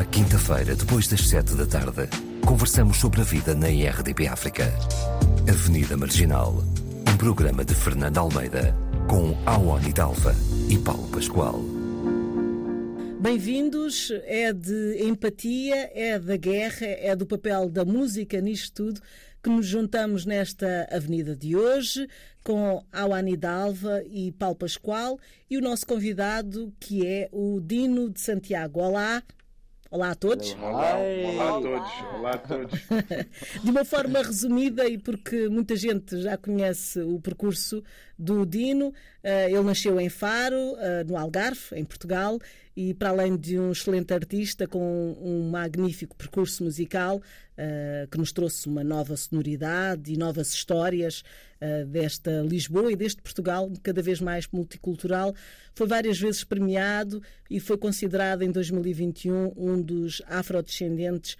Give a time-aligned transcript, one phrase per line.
[0.00, 2.08] À quinta-feira, depois das sete da tarde,
[2.46, 4.64] conversamos sobre a vida na IRDP África.
[5.46, 6.64] Avenida Marginal,
[7.06, 8.74] um programa de Fernando Almeida,
[9.06, 10.34] com Awani Dalva
[10.70, 11.60] e Paulo Pascoal.
[13.20, 19.02] Bem-vindos, é de empatia, é da guerra, é do papel da música nisto tudo
[19.42, 22.08] que nos juntamos nesta avenida de hoje
[22.42, 25.18] com Awani Dalva e Paulo Pascoal
[25.50, 28.80] e o nosso convidado que é o Dino de Santiago.
[28.80, 29.22] Olá,
[29.92, 30.54] Olá a todos.
[30.54, 31.90] Olá, olá, a todos.
[32.14, 32.80] Olá a todos.
[33.64, 37.82] De uma forma resumida e porque muita gente já conhece o percurso
[38.20, 38.92] do Dino,
[39.22, 42.38] eh, ele nasceu em Faro, eh, no Algarve, em Portugal,
[42.76, 48.32] e para além de um excelente artista com um magnífico percurso musical uh, que nos
[48.32, 51.22] trouxe uma nova sonoridade e novas histórias
[51.88, 55.34] desta Lisboa e deste Portugal cada vez mais multicultural,
[55.74, 61.36] foi várias vezes premiado e foi considerado em 2021 um dos afrodescendentes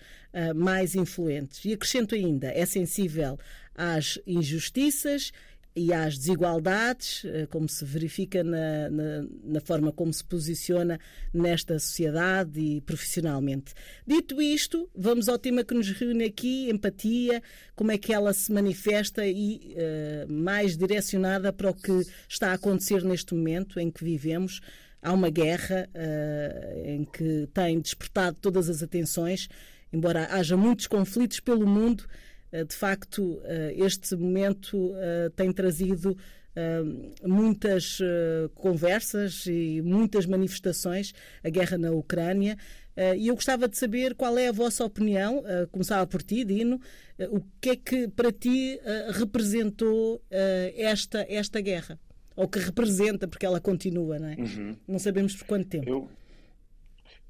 [0.55, 1.65] mais influentes.
[1.65, 3.39] E acrescento ainda, é sensível
[3.75, 5.33] às injustiças
[5.75, 10.99] e às desigualdades, eh, como se verifica na, na, na, forma como se posiciona
[11.33, 13.73] nesta sociedade e profissionalmente.
[14.05, 17.41] Dito isto, vamos ao tema que nos reúne aqui: empatia,
[17.77, 22.55] como é que ela se manifesta e uh, mais direcionada para o que está a
[22.55, 24.61] acontecer neste momento em que vivemos.
[25.03, 29.49] Há uma guerra uh, em que tem despertado todas as atenções,
[29.93, 32.05] embora haja muitos conflitos pelo mundo.
[32.53, 36.17] Eh, de facto, eh, este momento eh, tem trazido
[37.25, 38.01] muitas
[38.57, 42.59] conversas e muitas manifestações, a guerra na Ucrânia.
[43.17, 46.81] E eu gostava de saber qual é a vossa opinião, começava por ti, Dino,
[47.31, 48.81] o que é que para ti
[49.13, 51.99] representou esta, esta guerra?
[52.35, 54.35] Ou que representa, porque ela continua, não é?
[54.35, 54.77] Uhum.
[54.89, 55.89] Não sabemos por quanto tempo.
[55.89, 56.09] Eu,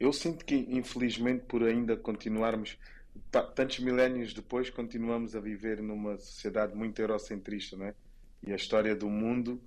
[0.01, 2.79] eu sinto que, infelizmente, por ainda continuarmos
[3.55, 7.95] tantos milénios depois continuamos a viver numa sociedade muito eurocentrista, não é?
[8.43, 9.61] E a história do mundo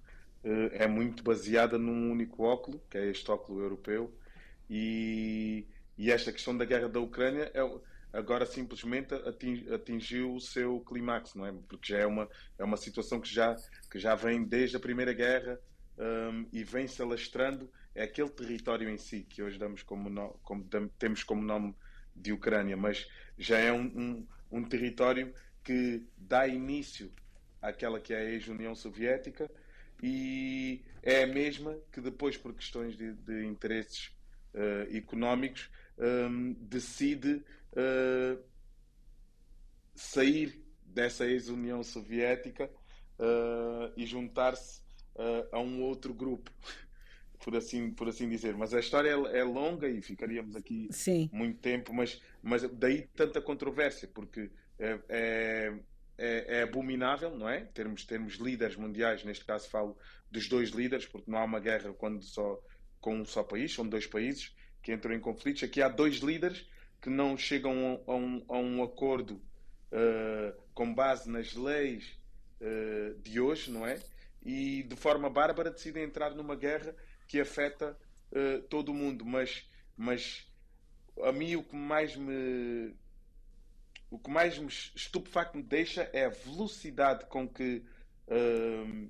[0.43, 4.13] uh, é muito baseada num único óculo, que é este óculo europeu,
[4.69, 5.65] e,
[5.97, 7.61] e esta questão da guerra da Ucrânia é,
[8.11, 9.13] agora simplesmente
[9.73, 11.53] atingiu o seu clímax, não é?
[11.67, 13.55] Porque já é uma, é uma situação que já,
[13.89, 15.59] que já vem desde a Primeira Guerra
[15.97, 17.69] um, e vem se alastrando.
[17.95, 21.75] É aquele território em si que hoje damos como, no, como temos como nome
[22.15, 23.07] de Ucrânia, mas
[23.37, 27.11] já é um, um, um território que dá início
[27.61, 29.49] àquela que é a ex-União Soviética
[30.01, 34.11] e é a mesma que depois, por questões de, de interesses
[34.53, 38.43] uh, económicos, um, decide uh,
[39.95, 42.69] sair dessa ex-União Soviética
[43.19, 44.83] uh, e juntar-se
[45.51, 46.51] a um outro grupo
[47.43, 48.55] por assim, por assim dizer.
[48.55, 51.29] Mas a história é, é longa e ficaríamos aqui Sim.
[51.31, 54.49] muito tempo, mas, mas daí tanta controvérsia, porque
[54.79, 55.73] é, é,
[56.17, 57.65] é, é, abominável, não é?
[57.65, 59.97] Termos, termos líderes mundiais, neste caso falo
[60.31, 62.59] dos dois líderes, porque não há uma guerra quando só
[63.01, 65.63] com um só país, são dois países que entram em conflitos.
[65.63, 66.65] Aqui há dois líderes
[67.01, 69.35] que não chegam a um, a um acordo
[69.91, 72.17] uh, com base nas leis
[72.61, 73.99] uh, de hoje, não é?
[74.41, 76.95] E de forma bárbara decidem entrar numa guerra
[77.33, 77.97] que afeta
[78.31, 79.67] uh, todo o mundo, mas,
[79.97, 80.47] mas
[81.23, 82.93] a mim o que mais me
[84.11, 87.83] o que mais me estupefacto me deixa é a velocidade com que
[88.27, 89.09] uh,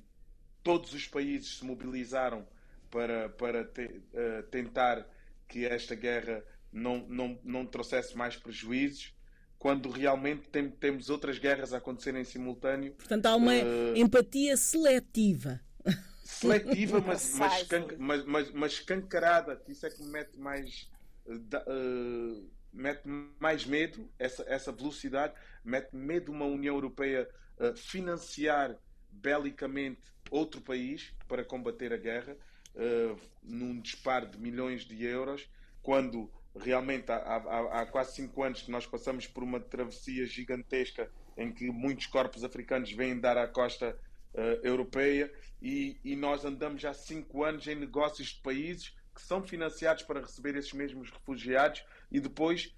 [0.64, 2.48] todos os países se mobilizaram
[2.90, 5.06] para, para te, uh, tentar
[5.46, 6.42] que esta guerra
[6.72, 9.14] não, não, não trouxesse mais prejuízos,
[9.60, 12.94] quando realmente tem, temos outras guerras a acontecer em simultâneo.
[12.94, 15.60] Portanto, há uma uh, empatia seletiva
[16.34, 17.68] seletiva, mas, mas,
[17.98, 20.90] mas, mas, mas escancarada, que isso é que me mete mais.
[21.26, 23.04] Uh, mete
[23.40, 25.34] mais medo, essa, essa velocidade,
[25.64, 27.30] mete medo uma União Europeia
[27.60, 28.76] uh, financiar
[29.12, 30.02] belicamente
[30.32, 32.36] outro país para combater a guerra,
[32.76, 35.48] uh, num disparo de milhões de euros,
[35.82, 41.10] quando realmente há, há, há, quase cinco anos que nós passamos por uma travessia gigantesca
[41.38, 43.98] em que muitos corpos africanos vêm dar à costa
[44.34, 45.32] uh, europeia
[45.62, 50.22] e, e, nós andamos já cinco anos em negócios de países que são financiados para
[50.22, 52.76] receber esses mesmos refugiados e depois,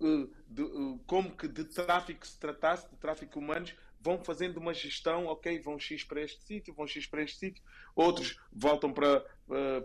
[0.00, 4.72] uh, de, uh, como que de tráfico se tratasse, de tráfico humanos, vão fazendo uma
[4.72, 7.62] gestão, ok, vão X para este sítio, vão X para este sítio,
[7.94, 9.24] outros voltam para,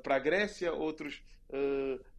[0.03, 1.23] para a Grécia, outros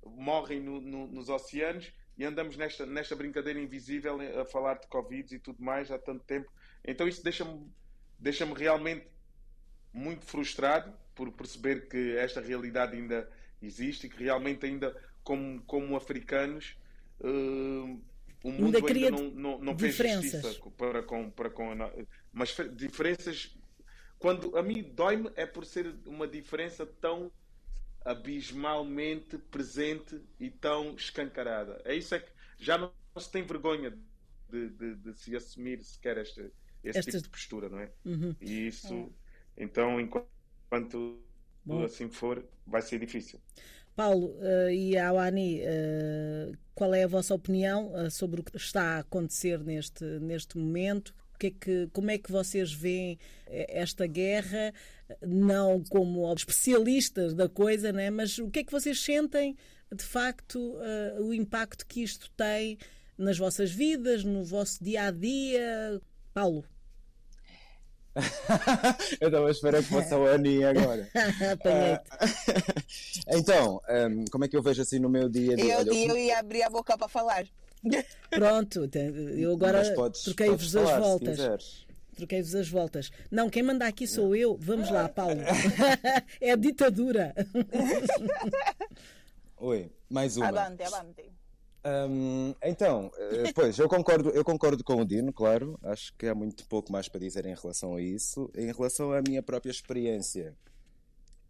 [0.05, 5.33] morrem no, no, nos oceanos e andamos nesta, nesta brincadeira invisível a falar de Covid
[5.33, 6.51] e tudo mais há tanto tempo.
[6.85, 7.71] Então isso deixa-me
[8.23, 9.05] deixa-me realmente
[9.93, 13.29] muito frustrado por perceber que esta realidade ainda
[13.61, 16.77] existe e que realmente ainda como, como africanos,
[17.21, 18.01] uh,
[18.43, 20.41] o mundo ainda, ainda não, não, não fez justiça
[20.77, 21.71] para com, para com
[22.33, 23.55] mas diferenças
[24.19, 27.31] quando a mim dói-me é por ser uma diferença tão
[28.05, 31.81] abismalmente presente e tão escancarada.
[31.85, 33.97] É isso é que já não se tem vergonha
[34.49, 37.11] de, de, de se assumir sequer este, este Esta...
[37.13, 37.91] tipo de postura, não é?
[38.05, 38.35] Uhum.
[38.41, 39.11] E isso,
[39.57, 39.65] é.
[39.65, 41.19] então, enquanto
[41.65, 41.85] Bom.
[41.85, 43.41] assim for, vai ser difícil.
[43.95, 48.97] Paulo uh, e Awani, uh, qual é a vossa opinião uh, sobre o que está
[48.97, 51.15] a acontecer neste, neste momento?
[51.39, 53.19] Que é que, como é que vocês veem
[53.49, 54.73] esta guerra,
[55.21, 58.11] não como especialistas da coisa, né?
[58.11, 59.57] mas o que é que vocês sentem,
[59.93, 60.77] de facto,
[61.19, 62.79] o impacto que isto tem
[63.19, 66.01] nas vossas vidas, no vosso dia a dia?
[66.33, 66.65] Paulo?
[69.21, 71.09] eu estava a esperar que fosse a Ani agora.
[71.65, 72.01] uh,
[73.39, 75.75] então, um, como é que eu vejo assim no meu dia a dia?
[75.75, 77.47] Eu, eu, eu ia abrir a boca para falar.
[78.31, 78.89] Pronto,
[79.37, 79.83] eu agora
[80.25, 81.87] troquei-vos as voltas.
[82.15, 83.11] Troquei-vos as voltas.
[83.31, 84.57] Não, quem manda aqui sou eu.
[84.61, 85.41] Vamos lá, Paulo.
[86.41, 87.35] é a ditadura.
[89.57, 90.49] Oi, mais uma.
[90.49, 91.42] Avante, avante.
[91.85, 95.79] Um, então, eh, pois, eu concordo, eu concordo com o Dino, claro.
[95.83, 98.51] Acho que há muito pouco mais para dizer em relação a isso.
[98.57, 100.57] Em relação à minha própria experiência,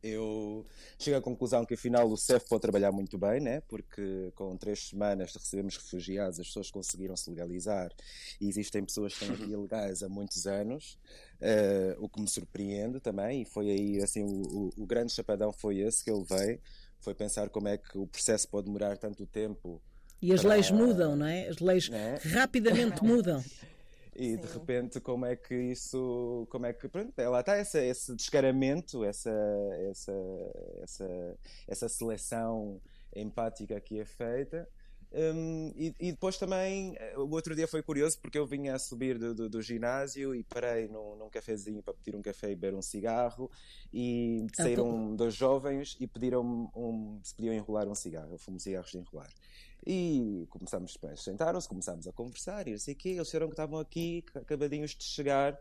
[0.03, 0.67] eu
[0.99, 3.61] chego à conclusão que afinal o CEF pode trabalhar muito bem, né?
[3.69, 7.93] porque com três semanas de recebemos refugiados, as pessoas conseguiram se legalizar
[8.41, 10.99] e existem pessoas que estão aqui ilegais há muitos anos,
[11.41, 15.53] uh, o que me surpreende também, e foi aí assim, o, o, o grande chapadão
[15.53, 16.59] foi esse que eu levei,
[16.99, 19.81] foi pensar como é que o processo pode demorar tanto tempo
[20.23, 21.49] e as leis mudam, não é?
[21.49, 22.19] As leis é?
[22.29, 23.43] rapidamente mudam.
[24.15, 24.37] E Sim.
[24.37, 26.47] de repente, como é que isso.
[26.49, 26.89] Como é que.
[26.89, 29.33] Pronto, lá está esse, esse descaramento, essa,
[29.91, 30.13] essa,
[30.83, 32.81] essa, essa seleção
[33.17, 34.69] empática que é feita.
[35.15, 39.19] Um, e, e, depois também, o outro dia foi curioso porque eu vinha a subir
[39.19, 42.75] do, do, do ginásio e parei num, num, cafezinho para pedir um café e beber
[42.75, 43.51] um cigarro.
[43.93, 48.33] E ah, saíram dois jovens e pediram um, se podiam enrolar um cigarro.
[48.33, 49.31] Eu fumo cigarros de enrolar.
[49.87, 53.11] E começamos, sentaram-se, começámos a conversar e não sei o quê.
[53.11, 55.53] Eles disseram que estavam aqui, acabadinhos de chegar,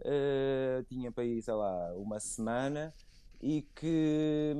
[0.00, 2.92] uh, tinha para ir, sei lá, uma semana
[3.40, 4.54] e que,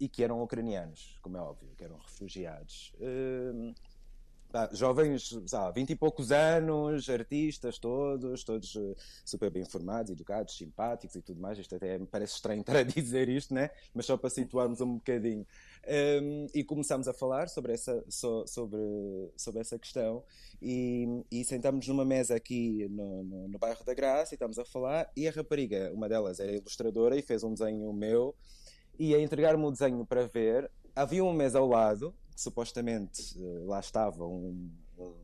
[0.00, 2.92] e que eram ucranianos, como é óbvio, que eram refugiados.
[2.98, 3.74] Uh,
[4.72, 8.94] jovens, sabe, 20 e poucos anos, artistas todos, todos eh,
[9.24, 11.58] super bem informados, educados, simpáticos e tudo mais.
[11.58, 13.70] Isto até me parece estranho estar a dizer isto, né?
[13.94, 15.46] mas só para situarmos um bocadinho.
[15.90, 18.78] Um, e começámos a falar sobre essa, so, sobre,
[19.38, 20.22] sobre essa questão
[20.60, 24.66] e, e sentámos numa mesa aqui no, no, no bairro da Graça e estávamos a
[24.66, 28.34] falar e a rapariga, uma delas era ilustradora e fez um desenho meu
[28.98, 33.80] e a entregar-me o desenho para ver, havia uma mesa ao lado supostamente eh, lá
[33.80, 35.14] estava um, um,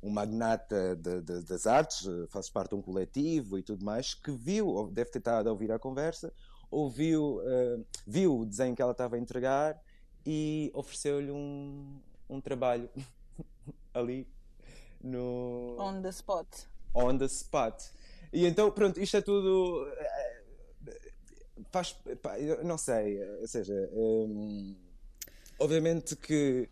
[0.00, 4.14] um magnata de, de, das artes, eh, faz parte de um coletivo e tudo mais,
[4.14, 6.32] que viu, deve ter estado a ouvir a conversa,
[6.70, 9.80] ouviu, uh, viu o desenho que ela estava a entregar
[10.26, 12.88] e ofereceu-lhe um, um trabalho
[13.92, 14.26] ali
[15.02, 15.76] no.
[15.78, 16.48] On the spot.
[16.94, 17.82] On the spot.
[18.32, 19.86] E então, pronto, isto é tudo.
[21.70, 21.96] Faz.
[22.64, 23.88] Não sei, ou seja.
[23.92, 24.74] Um,
[25.58, 26.68] obviamente que,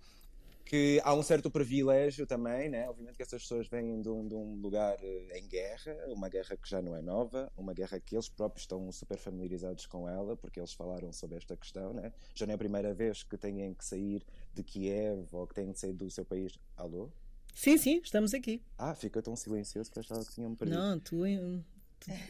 [0.72, 2.88] que há um certo privilégio também, né?
[2.88, 6.56] obviamente que essas pessoas vêm de um, de um lugar eh, em guerra, uma guerra
[6.56, 10.34] que já não é nova, uma guerra que eles próprios estão super familiarizados com ela,
[10.34, 12.10] porque eles falaram sobre esta questão, né?
[12.34, 14.24] já não é a primeira vez que têm que sair
[14.54, 16.58] de Kiev ou que têm que sair do seu país.
[16.74, 17.10] Alô?
[17.54, 18.62] Sim, sim, estamos aqui.
[18.78, 20.78] Ah, fica tão silencioso que eu achava que tinham perdido.
[20.78, 21.26] Não, tu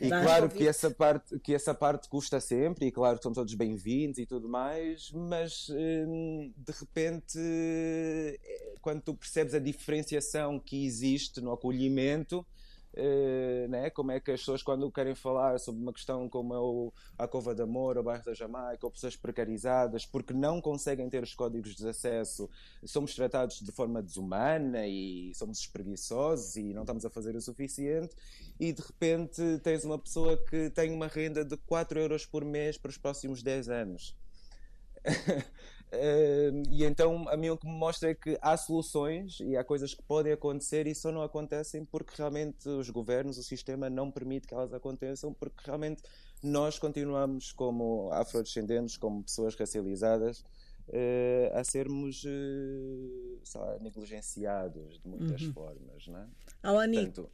[0.00, 3.54] e claro que essa, parte, que essa parte custa sempre, e claro que são todos
[3.54, 10.84] bem-vindos e tudo mais, mas hum, de repente, eh, quando tu percebes a diferenciação que
[10.84, 12.44] existe no acolhimento,
[12.94, 13.88] Uh, né?
[13.88, 17.26] como é que as pessoas quando querem falar sobre uma questão como é o, a
[17.26, 21.34] Cova de Amor, o bairro da Jamaica, ou pessoas precarizadas, porque não conseguem ter os
[21.34, 22.50] códigos de acesso,
[22.84, 28.14] somos tratados de forma desumana e somos espreguiçosos e não estamos a fazer o suficiente,
[28.61, 32.76] e de repente tens uma pessoa que tem uma renda de 4 euros por mês
[32.76, 34.14] para os próximos 10 anos.
[35.92, 39.62] Uh, e então a mim o que me mostra é que há soluções e há
[39.62, 44.11] coisas que podem acontecer e só não acontecem porque realmente os governos, o sistema não
[44.11, 46.02] permite que elas aconteçam porque realmente
[46.42, 50.40] nós continuamos como afrodescendentes, como pessoas racializadas
[50.88, 55.52] uh, a sermos uh, negligenciados de muitas uhum.
[55.52, 56.26] formas, não é?
[56.62, 57.30] Alani, Portanto,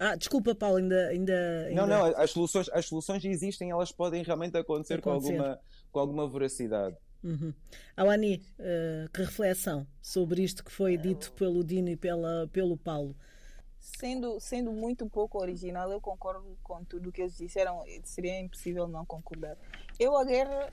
[0.00, 4.24] ah, desculpa, Paulo, ainda, ainda, ainda, Não, não, as soluções, as soluções existem, elas podem
[4.24, 5.36] realmente acontecer, acontecer.
[5.36, 5.60] Com, alguma,
[5.92, 6.96] com alguma voracidade.
[7.22, 7.54] Uhum.
[7.96, 13.14] Awani, uh, que reflexão sobre isto que foi dito pelo Dino e pela, pelo Paulo?
[13.78, 17.82] Sendo, sendo muito pouco original, eu concordo com tudo o que eles disseram.
[18.04, 19.56] Seria impossível não concordar.
[19.98, 20.70] Eu, a guerra,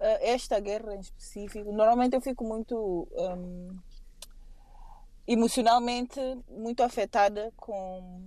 [0.00, 3.78] eh, esta guerra em específico, normalmente eu fico muito um,
[5.26, 8.20] emocionalmente muito afetada com,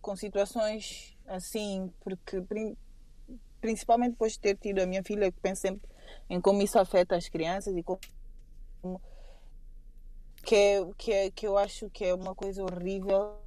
[0.00, 2.40] com situações assim, porque
[3.60, 5.88] principalmente depois de ter tido a minha filha, que penso sempre
[6.28, 8.00] em como isso afeta as crianças e como
[10.44, 13.38] que, é, que, é, que eu acho que é uma coisa horrível.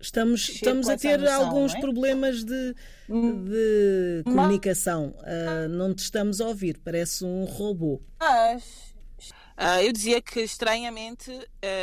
[0.00, 1.80] Estamos, estamos a ter noção, alguns é?
[1.80, 2.74] problemas de,
[3.08, 3.44] hum.
[3.44, 5.14] de comunicação.
[5.18, 8.00] Uh, não te estamos a ouvir, parece um robô.
[8.18, 11.30] Mas uh, eu dizia que estranhamente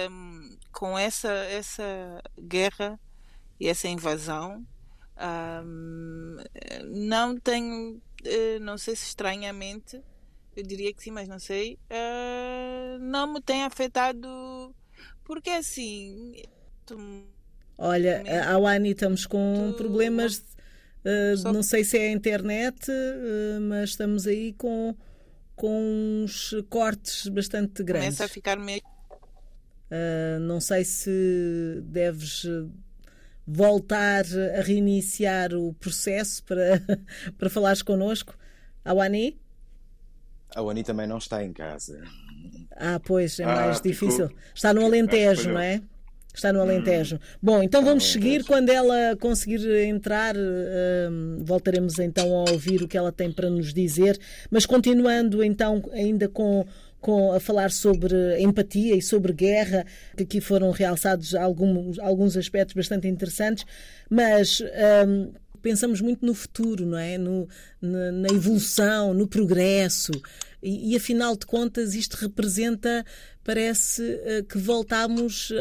[0.10, 3.00] um, com essa, essa guerra
[3.60, 4.66] e essa invasão
[5.18, 6.38] um,
[6.86, 10.02] não tenho, uh, não sei se estranhamente
[10.56, 11.78] eu diria que sim, mas não sei.
[11.92, 14.74] Uh, não me tem afetado.
[15.24, 16.44] Porque assim.
[17.78, 19.78] Olha, a Wani estamos com tu...
[19.78, 20.38] problemas.
[21.04, 21.52] Uh, Só...
[21.52, 22.90] Não sei se é a internet,
[23.68, 24.96] mas estamos aí com,
[25.56, 28.18] com uns cortes bastante grandes.
[28.18, 28.82] Começa a ficar meio.
[30.42, 32.46] Não sei se deves
[33.48, 34.24] voltar
[34.58, 36.82] a reiniciar o processo para,
[37.38, 38.36] para falares connosco.
[38.84, 39.40] Awani?
[40.56, 42.02] A Wani também não está em casa.
[42.72, 44.30] Ah, pois, é ah, mais difícil.
[44.54, 45.82] Está no Alentejo, não é?
[46.34, 47.16] Está no Alentejo.
[47.16, 47.20] Hum.
[47.42, 48.46] Bom, então vamos seguir.
[48.46, 53.74] Quando ela conseguir entrar, uh, voltaremos então a ouvir o que ela tem para nos
[53.74, 54.18] dizer.
[54.50, 56.66] Mas continuando então ainda com
[57.06, 59.86] com, a falar sobre empatia e sobre guerra,
[60.18, 63.64] que aqui foram realçados alguns, alguns aspectos bastante interessantes,
[64.10, 64.60] mas
[65.08, 65.32] um,
[65.62, 67.16] pensamos muito no futuro, não é?
[67.20, 67.48] No,
[67.80, 70.14] na, na evolução, no progresso.
[70.64, 73.06] E, e, afinal de contas, isto representa,
[73.44, 75.54] parece uh, que voltamos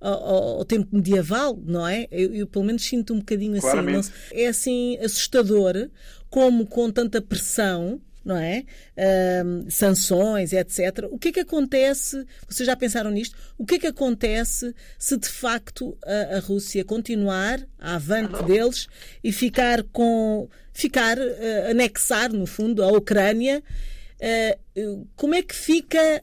[0.00, 2.08] ao, ao, tempo medieval, não é?
[2.10, 3.80] Eu, eu, pelo menos sinto um bocadinho assim.
[3.80, 4.00] Não,
[4.32, 5.88] é assim assustador
[6.28, 8.64] como com tanta pressão não é?
[8.96, 11.06] Uh, sanções, etc.
[11.10, 12.24] O que é que acontece?
[12.48, 13.36] Vocês já pensaram nisto?
[13.58, 18.86] O que é que acontece se de facto a, a Rússia continuar a avante deles
[19.22, 23.62] e ficar com ficar uh, anexar no fundo a Ucrânia?
[24.76, 26.22] Uh, como é que fica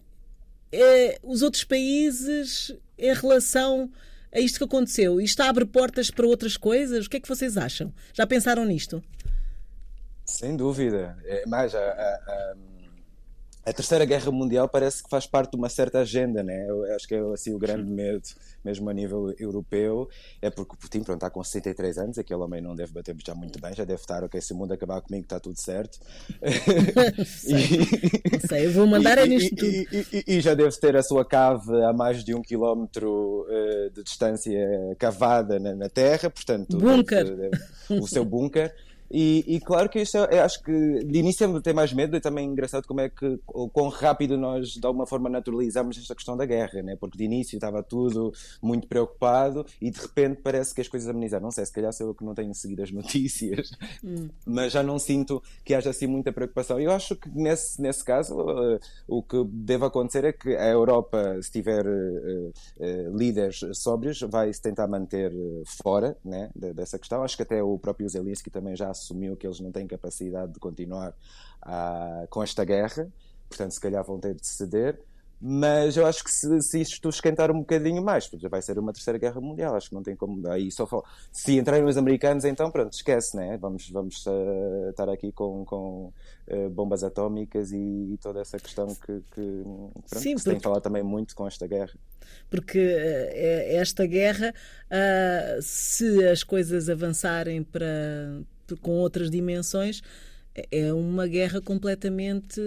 [0.71, 3.89] eh, os outros países em relação
[4.31, 5.19] a isto que aconteceu?
[5.19, 7.05] Isto abre portas para outras coisas?
[7.05, 7.93] O que é que vocês acham?
[8.13, 9.03] Já pensaram nisto?
[10.29, 11.17] Sem dúvida.
[11.25, 12.53] É, mais, a, a,
[13.65, 16.65] a, Terceira Guerra Mundial parece que faz parte de uma certa agenda, né?
[16.67, 18.21] Eu acho que é assim, o grande medo,
[18.63, 20.07] mesmo a nível europeu,
[20.41, 23.33] é porque o Putin pronto, está com 63 anos, aquele homem não deve bater já
[23.33, 25.99] muito bem, já deve estar, ok, se o mundo acabar comigo está tudo certo.
[27.25, 27.79] sei,
[28.31, 29.67] e, sei, eu vou mandar e, é nisto tudo.
[29.67, 34.03] E, e, já deve ter a sua cave a mais de um quilómetro uh, de
[34.03, 34.59] distância
[34.97, 36.77] cavada na, na terra, portanto...
[36.77, 37.25] Bunker!
[37.25, 38.73] Deve, deve, o seu bunker.
[39.11, 42.21] E, e, claro que isto é, acho que de início é tem mais medo e
[42.21, 46.13] também é engraçado como é que o quão rápido nós de alguma forma naturalizamos esta
[46.13, 46.95] questão da guerra, né?
[46.95, 51.43] porque de início estava tudo muito preocupado e de repente parece que as coisas amenizaram.
[51.43, 53.71] Não sei, se calhar sou eu que não tenho seguido as notícias,
[54.03, 54.29] hum.
[54.45, 56.79] mas já não sinto que haja assim muita preocupação.
[56.79, 61.39] Eu acho que nesse, nesse caso uh, o que deve acontecer é que a Europa,
[61.41, 65.31] se tiver uh, uh, líderes sóbrios, vai se tentar manter
[65.81, 67.23] fora né, dessa questão.
[67.23, 70.59] Acho que até o próprio Zelensky também já assumiu que eles não têm capacidade de
[70.59, 71.11] continuar
[71.65, 73.07] uh, com esta guerra,
[73.47, 74.99] portanto, se calhar vão ter de ceder.
[75.41, 79.17] Mas eu acho que se, se isto esquentar um bocadinho mais, vai ser uma terceira
[79.17, 79.73] guerra mundial.
[79.73, 80.45] Acho que não tem como.
[80.49, 81.03] Aí só fala.
[81.31, 83.57] Se entrarem os americanos, então pronto, esquece, né?
[83.57, 86.11] Vamos, vamos uh, estar aqui com, com
[86.49, 90.49] uh, bombas atómicas e, toda essa questão que, que, pronto, Sim, que se porque...
[90.49, 91.93] tem falado também muito com esta guerra.
[92.49, 94.53] Porque uh, esta guerra,
[95.61, 98.41] se as coisas avançarem para
[98.77, 100.01] com outras dimensões,
[100.71, 102.61] é uma guerra completamente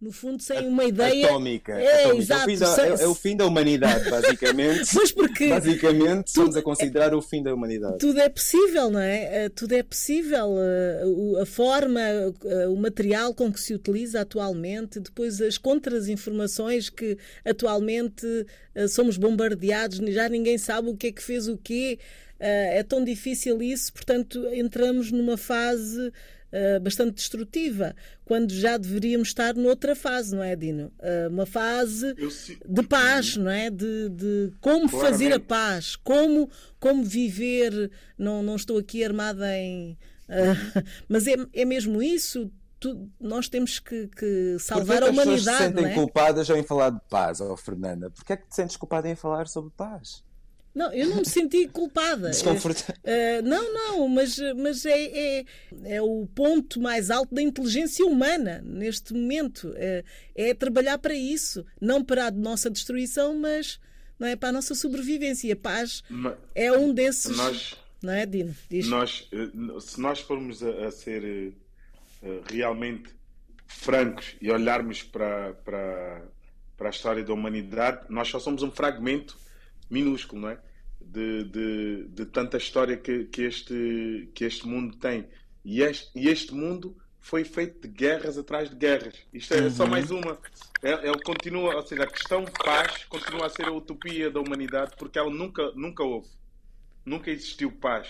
[0.00, 1.26] no fundo, sem uma ideia.
[1.26, 1.72] Atómica.
[1.72, 2.22] É, atómica.
[2.22, 2.50] Exato.
[2.50, 4.88] É, o da, é, é, o fim da humanidade, basicamente.
[4.94, 5.48] pois porque.
[5.48, 7.98] Basicamente, estamos a considerar é, o fim da humanidade.
[7.98, 9.44] Tudo é possível, não é?
[9.44, 10.56] Eh, tudo é possível.
[10.58, 17.18] Eh, a forma, eh, o material com que se utiliza atualmente, depois as contras-informações que
[17.44, 18.26] atualmente
[18.88, 21.98] somos bombardeados, já ninguém sabe o que é que fez o quê.
[22.40, 26.10] É tão difícil isso, portanto, entramos numa fase
[26.50, 27.94] uh, bastante destrutiva,
[28.24, 30.92] quando já deveríamos estar noutra fase, não é, Dino?
[30.98, 32.14] Uh, uma fase
[32.68, 33.70] de paz, não é?
[33.70, 35.12] De, de como Claramente.
[35.12, 37.90] fazer a paz, como, como viver.
[38.18, 39.96] Não, não estou aqui armada em.
[40.28, 42.50] Uh, mas é, é mesmo isso?
[42.78, 45.30] tu, nós temos que, que salvar a humanidade.
[45.30, 45.94] As pessoas se sentem é?
[45.94, 48.10] culpadas em falar de paz, oh, Fernanda.
[48.10, 50.24] Porquê é que te sentes culpada em falar sobre paz?
[50.74, 52.30] Não, eu não me senti culpada.
[53.00, 55.44] Uh, não, não, mas, mas é, é,
[55.84, 59.72] é, o ponto mais alto da inteligência humana neste momento.
[59.76, 61.64] É, é trabalhar para isso.
[61.80, 63.80] Não para a nossa destruição, mas
[64.18, 65.48] não é para a nossa sobrevivência.
[65.48, 67.36] E a paz mas, é um desses.
[67.36, 68.54] Nós, não é, Dino?
[68.68, 68.86] Diz.
[68.86, 69.28] Nós,
[69.80, 71.54] se nós formos a, a ser
[72.22, 73.10] uh, realmente
[73.66, 76.22] francos e olharmos para, para,
[76.76, 79.36] para a história da humanidade, nós só somos um fragmento
[79.90, 80.58] minúsculo, não é?
[81.00, 85.26] De, de, de tanta história que, que, este, que este mundo tem.
[85.64, 89.14] E este, e este mundo foi feito de guerras atrás de guerras.
[89.32, 89.70] Isto é uhum.
[89.70, 90.38] só mais uma.
[90.82, 94.92] Ele, ele, continua, ou seja, a questão paz continua a ser a utopia da humanidade
[94.96, 96.28] porque ela nunca, nunca houve.
[97.04, 98.08] Nunca existiu paz.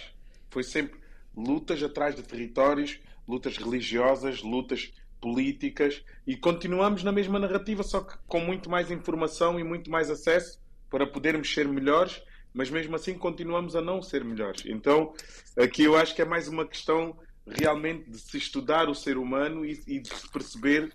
[0.51, 1.01] Foi sempre
[1.37, 8.17] lutas atrás de territórios, lutas religiosas, lutas políticas e continuamos na mesma narrativa, só que
[8.27, 10.59] com muito mais informação e muito mais acesso
[10.91, 14.65] para podermos ser melhores, mas mesmo assim continuamos a não ser melhores.
[14.67, 15.15] Então,
[15.57, 17.17] aqui eu acho que é mais uma questão
[17.47, 20.93] realmente de se estudar o ser humano e, e de se perceber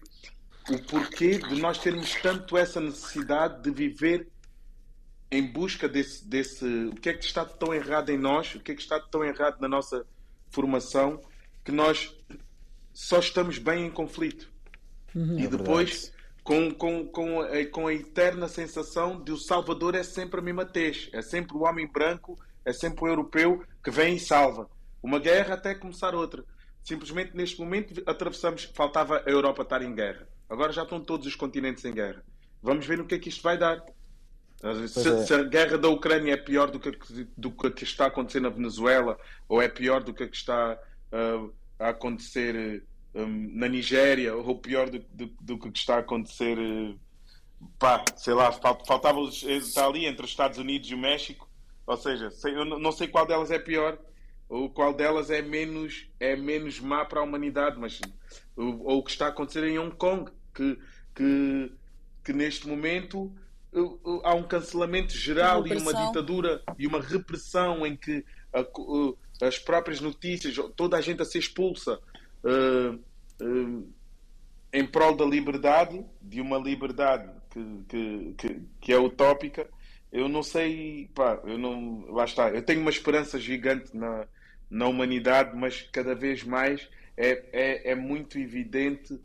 [0.70, 4.28] o porquê de nós termos tanto essa necessidade de viver
[5.32, 6.66] em busca desse, desse.
[6.66, 9.24] O que é que está tão errado em nós, o que é que está tão
[9.24, 10.06] errado na nossa
[10.50, 11.22] formação,
[11.64, 12.16] que nós
[12.94, 14.50] só estamos bem em conflito.
[15.14, 16.14] Uhum, e é depois
[16.46, 20.64] com, com, com, a, com a eterna sensação de o Salvador é sempre a mesma
[20.64, 24.70] tez, é sempre o homem branco, é sempre o europeu que vem e salva.
[25.02, 26.46] Uma guerra até começar outra.
[26.84, 30.28] Simplesmente neste momento atravessamos, faltava a Europa estar em guerra.
[30.48, 32.24] Agora já estão todos os continentes em guerra.
[32.62, 33.84] Vamos ver no que é que isto vai dar.
[34.88, 35.26] Se, é.
[35.26, 36.92] se, a guerra da Ucrânia é pior do que,
[37.36, 39.18] do que está a acontecer na Venezuela,
[39.50, 40.80] ou é pior do que está
[41.12, 42.84] uh, a acontecer
[43.16, 47.00] um, na Nigéria, ou pior do, do, do, que está a acontecer, uh,
[47.80, 51.50] pá, sei lá, faltava está ali entre os Estados Unidos e o México,
[51.88, 53.98] ou seja, sei, eu não sei qual delas é pior,
[54.50, 58.00] ou qual delas é menos, é menos má para a humanidade, mas
[58.56, 60.78] ou o que está a acontecer em Hong Kong, que,
[61.16, 61.72] que,
[62.24, 63.34] que neste momento
[64.24, 70.00] há um cancelamento geral e uma ditadura e uma repressão em que a, as próprias
[70.00, 72.00] notícias, toda a gente a ser expulsa
[74.72, 79.70] em prol da liberdade, de uma liberdade que, que, que, que, é utópica,
[80.12, 84.28] eu não sei, pá, eu não, lá está, eu tenho uma esperança gigante na,
[84.70, 89.20] na humanidade, mas cada vez mais é, é, é muito evidente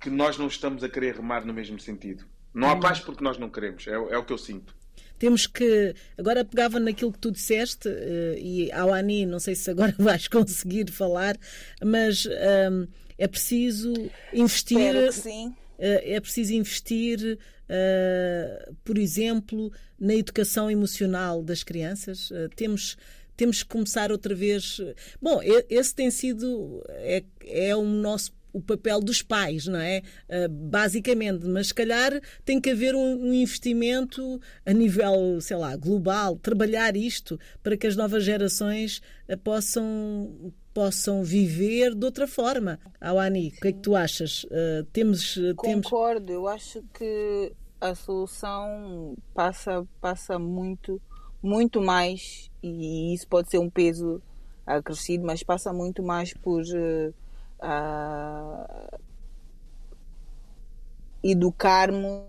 [0.00, 2.24] que nós não estamos a querer remar no mesmo sentido.
[2.54, 2.80] Não há hum.
[2.80, 4.74] paz porque nós não queremos, é, é o que eu sinto.
[5.20, 5.94] Temos que.
[6.16, 10.26] Agora pegava naquilo que tu disseste, uh, e ao Ani, não sei se agora vais
[10.26, 11.36] conseguir falar,
[11.84, 12.86] mas um,
[13.18, 13.92] é preciso
[14.32, 15.12] investir.
[15.12, 15.48] sim.
[15.48, 22.32] Uh, é preciso investir, uh, por exemplo, na educação emocional das crianças.
[22.56, 22.96] temos
[23.36, 24.82] temos que começar outra vez.
[25.20, 30.02] Bom, esse tem sido é, é o nosso o papel dos pais, não é?
[30.28, 35.76] Uh, basicamente, mas se calhar tem que haver um, um, investimento a nível, sei lá,
[35.76, 42.78] global, trabalhar isto para que as novas gerações uh, possam possam viver de outra forma.
[43.00, 44.44] Awani, o que é que tu achas?
[44.44, 46.30] Uh, temos, Concordo, temos...
[46.30, 51.00] eu acho que a solução passa, passa muito,
[51.42, 54.22] muito mais, e isso pode ser um peso
[54.66, 57.14] acrescido, mas passa muito mais por uh,
[61.22, 62.24] educarmos,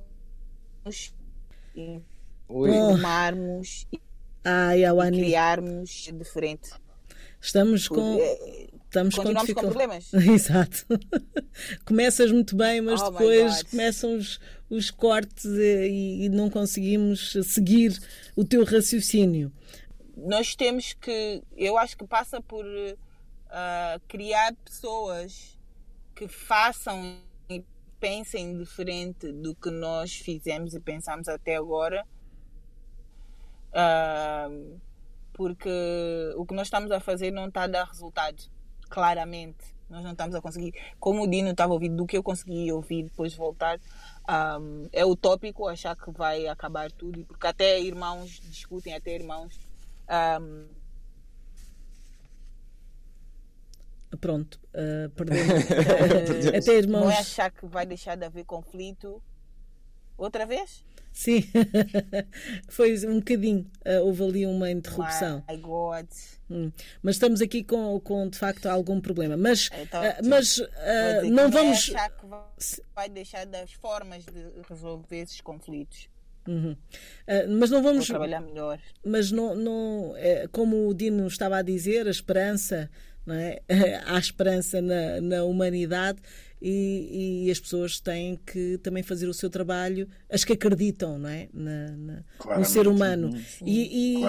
[2.50, 3.88] informarmos
[4.44, 6.72] Ai, e criarmos diferente.
[7.40, 8.18] Estamos com.
[8.20, 10.14] Eh, estamos com, com problemas.
[10.14, 10.86] Exato.
[11.86, 14.40] Começas muito bem, mas oh depois começam os,
[14.70, 17.98] os cortes e, e, não conseguimos seguir
[18.36, 19.52] o teu raciocínio.
[20.18, 21.44] Nós temos que.
[21.56, 22.66] Eu acho que passa por
[23.52, 25.58] uh, criar pessoas
[26.16, 27.64] que façam e
[28.00, 32.06] pensem diferente do que nós fizemos e pensamos até agora.
[33.70, 34.80] Uh,
[35.34, 35.70] porque
[36.36, 38.44] o que nós estamos a fazer não está a dar resultado,
[38.90, 39.76] claramente.
[39.90, 40.74] Nós não estamos a conseguir.
[41.00, 43.78] Como o Dino estava ouvindo, do que eu consegui ouvir depois de voltar,
[44.60, 49.60] um, é utópico achar que vai acabar tudo, porque até irmãos discutem, até irmãos.
[50.40, 50.81] Um,
[54.20, 55.52] pronto, uh, perdemos.
[55.72, 57.02] Uh, até irmãos.
[57.02, 59.22] Não é achar que vai deixar de haver conflito
[60.22, 60.86] Outra vez?
[61.12, 61.44] Sim,
[62.70, 63.70] foi um bocadinho.
[63.84, 65.44] Uh, houve ali uma interrupção.
[65.50, 66.08] My God.
[66.48, 66.72] Hum.
[67.02, 69.36] Mas estamos aqui com, com de facto algum problema.
[69.36, 70.68] Mas, então, uh, mas uh,
[71.32, 71.90] não vamos.
[71.90, 72.28] Achar que
[72.94, 76.08] vai deixar das formas de resolver esses conflitos.
[76.48, 76.74] Uhum.
[76.74, 78.80] Uh, mas não vamos Vou trabalhar melhor.
[79.04, 82.92] Mas não, não é, como o Dino estava a dizer, a esperança,
[83.26, 83.60] não é?
[84.06, 86.20] há esperança na, na humanidade
[86.62, 91.28] e, e, as pessoas têm que também fazer o seu trabalho, as que acreditam não
[91.28, 91.50] é?
[91.52, 92.24] Na, na
[92.60, 93.36] no ser humano.
[93.66, 94.22] E,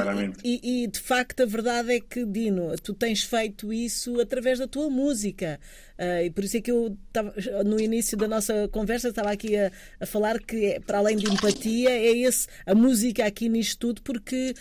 [0.42, 4.66] e, e, de facto a verdade é que, Dino, tu tens feito isso através da
[4.66, 5.60] tua música.
[6.02, 7.32] Uh, e por isso é que eu tava,
[7.64, 11.30] no início da nossa conversa estava aqui a, a falar que é, para além de
[11.30, 14.52] empatia é esse a música aqui nisto tudo porque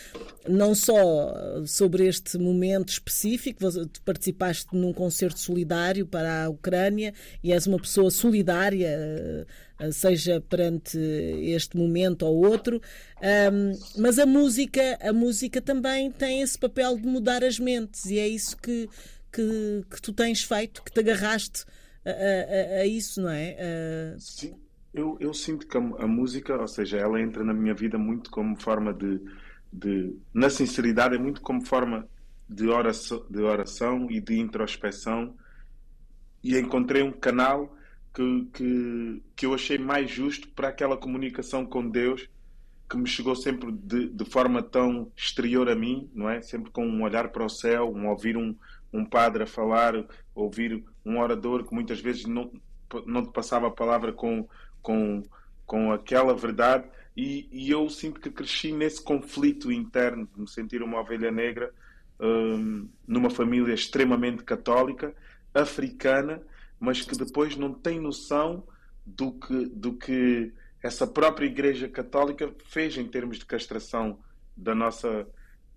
[0.48, 1.34] não só
[1.66, 3.58] sobre este momento específico
[4.04, 8.96] participaste num concerto solidário para a Ucrânia e és uma pessoa solidária
[9.80, 12.80] uh, seja perante este momento ou outro
[13.52, 18.20] um, mas a música a música também tem esse papel de mudar as mentes e
[18.20, 18.88] é isso que
[19.32, 21.64] que, que tu tens feito, que te agarraste
[22.04, 23.56] a, a, a isso, não é?
[24.16, 24.20] Uh...
[24.20, 24.54] Sim,
[24.92, 28.30] eu, eu sinto que a, a, música, ou seja, ela entra na minha vida muito
[28.30, 29.20] como forma de,
[29.72, 32.06] de na sinceridade, é muito como forma
[32.48, 35.34] de oração, de oração e de introspeção
[36.42, 37.74] e encontrei um canal
[38.12, 42.28] que, que, que eu achei mais justo para aquela comunicação com Deus
[42.90, 46.42] que me chegou sempre de, de forma tão exterior a mim, não é?
[46.42, 48.54] Sempre com um olhar para o céu, um ouvir um,
[48.92, 49.94] um padre a falar,
[50.34, 52.50] ouvir um orador que muitas vezes não,
[53.06, 54.46] não te passava a palavra com,
[54.82, 55.22] com,
[55.66, 56.88] com aquela verdade.
[57.16, 61.72] E, e eu sinto que cresci nesse conflito interno de me sentir uma ovelha negra
[62.20, 65.14] um, numa família extremamente católica,
[65.54, 66.42] africana,
[66.78, 68.64] mas que depois não tem noção
[69.04, 70.52] do que, do que
[70.82, 74.18] essa própria Igreja Católica fez em termos de castração
[74.56, 75.26] da nossa,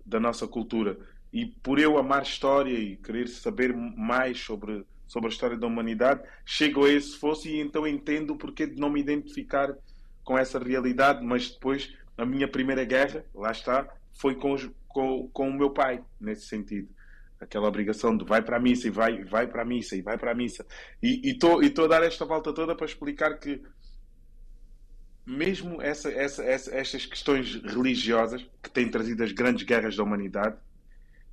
[0.04, 0.98] da nossa cultura.
[1.36, 6.22] E por eu amar história e querer saber mais sobre, sobre a história da humanidade,
[6.46, 9.76] chego a esse fosse e então entendo o porquê de não me identificar
[10.24, 11.22] com essa realidade.
[11.22, 15.68] Mas depois, a minha primeira guerra, lá está, foi com, os, com, com o meu
[15.68, 16.88] pai, nesse sentido
[17.38, 20.16] aquela obrigação de vai para a missa e vai, vai para a missa e vai
[20.16, 20.64] para a missa.
[21.02, 23.60] E estou a dar esta volta toda para explicar que
[25.26, 30.56] mesmo essa, essa, essa, estas questões religiosas que têm trazido as grandes guerras da humanidade,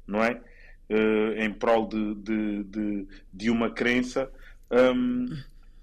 [0.08, 0.42] não é?
[0.90, 4.32] Uh, em prol de, de, de, de uma crença,
[4.70, 5.28] um,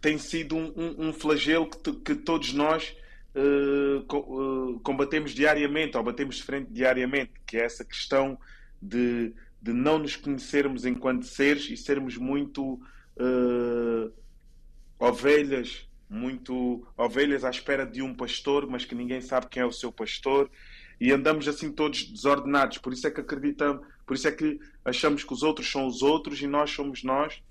[0.00, 2.94] tem sido um, um, um flagelo que, que, todos nós
[3.35, 8.38] uh, co uh, combatemos diariamente, ou batemos de frente diariamente, que é essa questão
[8.80, 12.80] de, de não nos conhecermos enquanto seres e sermos muito
[14.98, 19.72] ovelhas, muito ovelhas à espera de um pastor, mas que ninguém sabe quem é o
[19.72, 20.50] seu pastor,
[21.00, 22.78] e andamos assim todos desordenados.
[22.78, 26.02] Por isso é que acreditamos, por isso é que achamos que os outros são os
[26.02, 27.42] outros e nós somos nós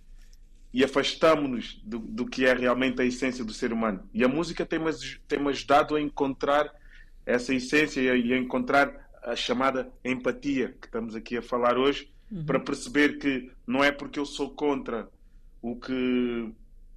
[0.71, 4.07] e afastamos-nos do, do, que é realmente a essência do ser humano.
[4.13, 4.91] E a música tem-me
[5.27, 6.71] tem ajudado a encontrar
[7.25, 12.45] essa essência e a, encontrar a chamada empatia que estamos aqui a falar hoje, uhum.
[12.45, 15.09] para perceber que não é porque eu sou contra
[15.61, 16.51] o que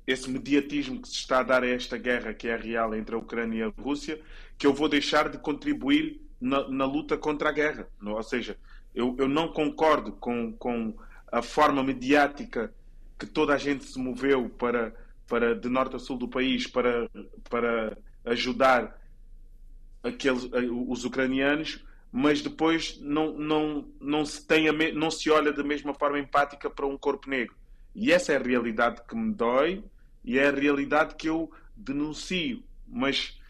[0.06, 3.18] esse mediatismo que se está a dar a esta guerra que é real entre a
[3.18, 4.20] Ucrânia e a Rússia,
[4.58, 7.88] que eu vou deixar de contribuir na, na luta contra a guerra.
[8.04, 8.58] Ou seja,
[8.92, 10.94] eu, eu não concordo com, com
[11.30, 12.74] a forma mediática
[13.18, 14.92] que toda a gente se moveu para,
[15.28, 17.08] para de norte a sul do país para,
[17.48, 19.00] para ajudar
[20.02, 20.48] aqueles,
[20.88, 25.94] os ucranianos, mas depois não, não, não, se tem me, não se olha da mesma
[25.94, 27.54] forma empática para um corpo negro.
[27.94, 29.84] E essa é a realidade que me dói
[30.24, 32.62] e é a realidade que eu denuncio.
[32.86, 33.40] Mas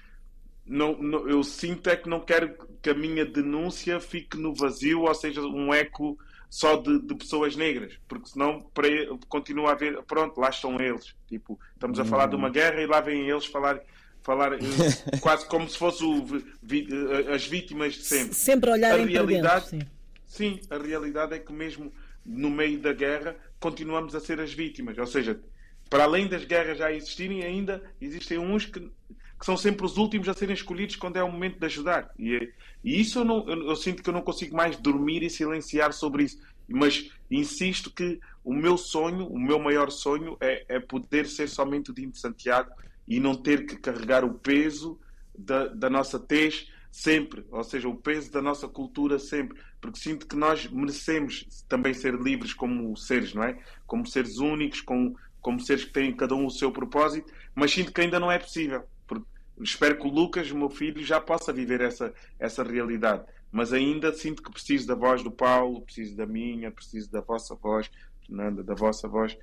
[0.66, 5.02] não, não, eu sinto é que não quero que a minha denúncia fique no vazio,
[5.02, 8.86] ou seja, um eco só de, de pessoas negras, porque senão para,
[9.28, 11.14] continua a haver, pronto, lá estão eles.
[11.26, 12.52] Tipo, estamos a falar de uma hum.
[12.52, 13.80] guerra e lá vêm eles falar,
[14.20, 14.58] falar eh,
[15.20, 16.26] quase como se fossem
[16.70, 18.34] eh, as vítimas de sempre.
[18.34, 19.88] Sempre olharem a realidade, dentro,
[20.26, 20.58] sim.
[20.58, 21.92] sim, a realidade é que mesmo
[22.24, 25.40] no meio da guerra continuamos a ser as vítimas, ou seja,
[25.88, 28.90] para além das guerras já existirem, ainda existem uns que
[29.42, 32.12] que são sempre os últimos a serem escolhidos quando é o momento de ajudar.
[32.16, 32.52] E,
[32.84, 35.92] e isso eu, não, eu, eu, sinto que eu não consigo mais dormir e silenciar
[35.92, 36.40] sobre isso.
[36.68, 41.90] Mas insisto que o meu sonho, o meu maior sonho, é, é poder ser somente
[41.90, 42.70] o Dino de Santiago
[43.08, 44.96] e não ter que carregar o peso
[45.36, 50.24] da, da nossa tez sempre, ou seja, o peso da nossa cultura sempre, porque sinto
[50.24, 53.58] que nós merecemos também ser livres como seres, não é?
[53.88, 57.92] Como seres únicos, como, como seres que têm cada um o seu propósito, mas sinto
[57.92, 58.84] que ainda não é possível
[59.62, 63.24] espero que o Lucas, o meu filho, já possa viver essa, essa realidade.
[63.50, 67.54] Mas ainda sinto que preciso da voz do Paulo, preciso da minha, preciso da vossa
[67.54, 67.90] voz,
[68.26, 69.36] Fernanda, da vossa voz,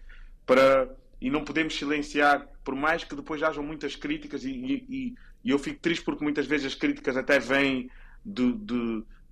[0.46, 0.90] para
[1.22, 4.52] e não podemos silenciar, por mais que depois hajam muitas críticas, e,
[4.90, 7.90] e, e eu fico triste porque muitas vezes as críticas até vêm
[8.26, 8.54] de,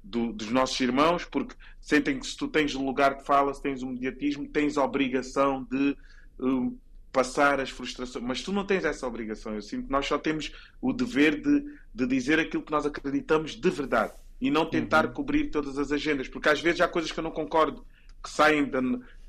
[0.03, 3.91] dos nossos irmãos, porque sentem que se tu tens lugar de fala, se tens um
[3.91, 5.95] mediatismo, tens a obrigação de
[6.39, 6.77] um,
[7.17, 8.23] passar as frustrações.
[8.23, 9.55] Mas tu não tens essa obrigação.
[9.55, 13.55] Eu sinto que nós só temos o dever de, de dizer aquilo que nós acreditamos
[13.55, 15.13] de verdade e não tentar uhum.
[15.13, 17.83] cobrir todas as agendas, porque às vezes há coisas que eu não concordo
[18.23, 18.79] que saem da,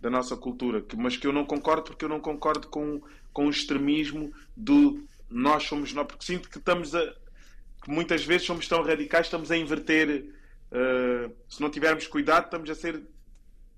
[0.02, 3.00] da nossa cultura, que, mas que eu não concordo porque eu não concordo com,
[3.32, 7.00] com o extremismo do nós somos nós, porque sinto que estamos a
[7.82, 10.26] que muitas vezes somos tão radicais, estamos a inverter.
[10.70, 13.00] Uh, se não tivermos cuidado, estamos a ser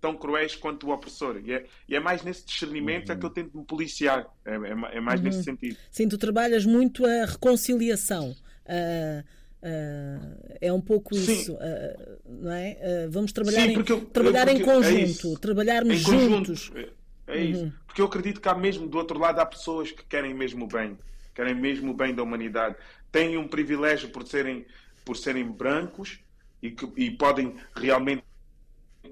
[0.00, 1.40] tão cruéis quanto o opressor.
[1.44, 3.14] E é, e é mais nesse discernimento uhum.
[3.14, 3.34] é que eu uhum.
[3.34, 4.26] tento me policiar.
[4.44, 5.26] É, é, é mais uhum.
[5.26, 5.76] nesse sentido.
[5.90, 8.30] Sim, tu trabalhas muito a reconciliação.
[8.66, 9.24] Uh,
[9.62, 11.32] uh, é um pouco Sim.
[11.32, 13.08] isso, uh, não é?
[13.08, 16.68] vamos trabalhar, Sim, em, trabalhar eu, em é conjunto, é trabalharmos em juntos.
[16.68, 16.92] Conjunto,
[17.28, 17.64] é, é isso.
[17.64, 17.72] Uhum.
[17.86, 20.68] Porque eu acredito que há mesmo do outro lado há pessoas que querem mesmo o
[20.68, 20.96] bem,
[21.34, 22.76] querem mesmo o bem da humanidade,
[23.10, 24.64] têm um privilégio por serem,
[25.04, 26.20] por serem brancos
[26.62, 28.22] e, que, e podem realmente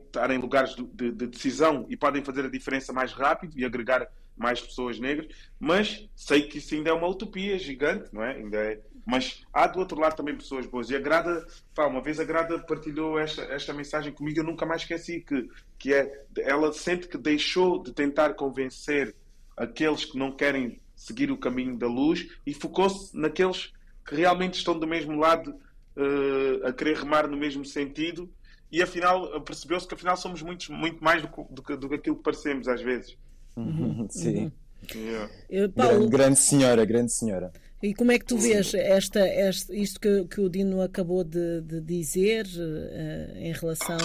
[0.09, 3.65] estar em lugares de, de, de, decisão e podem fazer a diferença mais rápido e
[3.65, 8.37] agregar mais pessoas negras, mas sei que isso ainda é uma utopia gigante, não é?
[8.37, 10.91] Ainda é mas há do outro lado também pessoas boas.
[10.91, 14.67] E a Grada, pá, uma vez a Grada partilhou esta, esta mensagem comigo, eu nunca
[14.67, 19.17] mais esqueci, que, que é, ela sente que deixou de tentar convencer
[19.57, 23.73] aqueles que não querem seguir o caminho da luz e focou-se naqueles
[24.07, 25.53] que realmente estão do mesmo lado
[25.97, 28.31] uh, a querer remar no mesmo sentido
[28.71, 32.17] e afinal percebeu-se que afinal somos muito, muito mais do, do, do, do que aquilo
[32.17, 33.17] que parecemos às vezes.
[33.57, 34.45] Uhum, sim.
[34.45, 34.53] Uhum.
[34.95, 35.31] Yeah.
[35.75, 35.95] Paulo...
[35.95, 37.53] grande, grande senhora, grande senhora.
[37.83, 41.61] E como é que tu vês esta, esta, isto que, que o Dino acabou de,
[41.61, 43.97] de dizer uh, em relação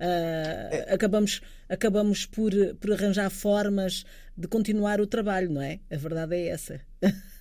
[0.00, 0.04] a.
[0.04, 4.04] Uh, acabamos, acabamos por, por arranjar formas
[4.36, 5.78] de continuar o trabalho, não é?
[5.88, 6.80] A verdade é essa.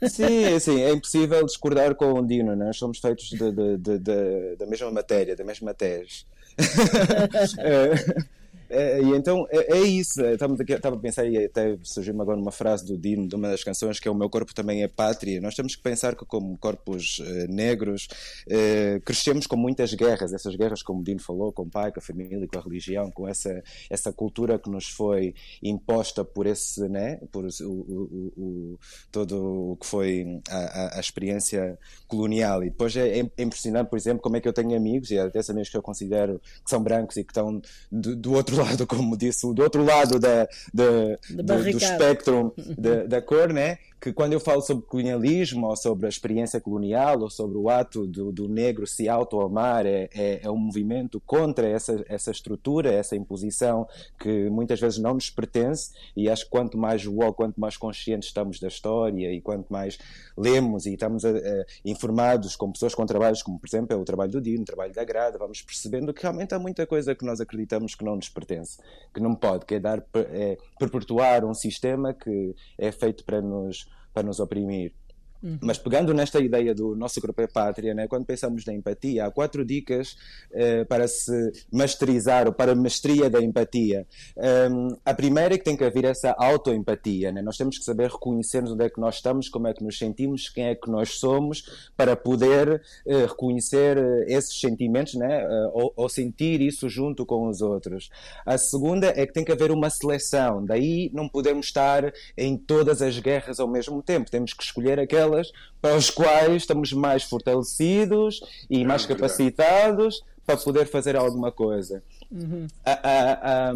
[0.07, 4.65] Sim, sim, é impossível discordar com o Dino, nós somos feitos de, de, de, da
[4.67, 6.25] mesma matéria, da mesma tese.
[6.57, 7.47] 哈哈哈
[7.95, 8.25] 哈
[8.71, 10.23] É, e então é, é isso.
[10.25, 10.55] Estava
[10.95, 14.07] a pensar e até surgiu-me agora uma frase do Dino, de uma das canções, que
[14.07, 15.41] é O meu corpo também é pátria.
[15.41, 18.07] Nós temos que pensar que, como corpos uh, negros,
[18.47, 20.31] uh, crescemos com muitas guerras.
[20.31, 23.11] Essas guerras, como o Dino falou, com o pai, com a família, com a religião,
[23.11, 27.19] com essa, essa cultura que nos foi imposta por esse, né?
[27.31, 28.79] Por o, o, o
[29.11, 32.63] todo o que foi a, a, a, experiência colonial.
[32.63, 35.39] E depois é, é, impressionante, por exemplo, como é que eu tenho amigos, e até
[35.49, 39.17] amigos que eu considero que são brancos e que estão do, do outro lado, como
[39.17, 43.77] disse, do outro lado da, da, do, do espectro da, da cor, né?
[44.01, 48.07] que quando eu falo sobre colonialismo ou sobre a experiência colonial ou sobre o ato
[48.07, 53.15] do, do negro se auto-amar, é, é, é, um movimento contra essa, essa estrutura, essa
[53.15, 53.87] imposição
[54.19, 58.29] que muitas vezes não nos pertence e acho que quanto mais woke, quanto mais conscientes
[58.29, 59.99] estamos da história e quanto mais
[60.35, 64.03] lemos e estamos a, a, informados com pessoas com trabalhos como, por exemplo, é o
[64.03, 67.23] trabalho do Dino, o trabalho da Grada, vamos percebendo que realmente há muita coisa que
[67.23, 68.50] nós acreditamos que não nos pertence,
[69.13, 73.85] que não pode, que é dar, é, perpetuar um sistema que é feito para nos
[74.13, 74.93] para nos oprimir.
[75.41, 75.57] Uhum.
[75.61, 79.31] Mas pegando nesta ideia do nosso grupo é pátria, né, quando pensamos na empatia, há
[79.31, 80.15] quatro dicas
[80.51, 84.05] eh, para se masterizar ou para a mestria da empatia.
[84.37, 87.31] Um, a primeira é que tem que haver essa autoempatia.
[87.31, 87.41] Né?
[87.41, 90.49] Nós temos que saber reconhecermos onde é que nós estamos, como é que nos sentimos,
[90.49, 95.47] quem é que nós somos, para poder eh, reconhecer eh, esses sentimentos né?
[95.73, 98.09] ou, ou sentir isso junto com os outros.
[98.45, 100.65] A segunda é que tem que haver uma seleção.
[100.65, 104.29] Daí não podemos estar em todas as guerras ao mesmo tempo.
[104.29, 110.23] Temos que escolher aquela aquelas para os quais estamos mais fortalecidos e é mais capacitados
[110.45, 112.03] para poder fazer alguma coisa.
[112.31, 112.67] Uhum.
[112.85, 113.73] A, a, a,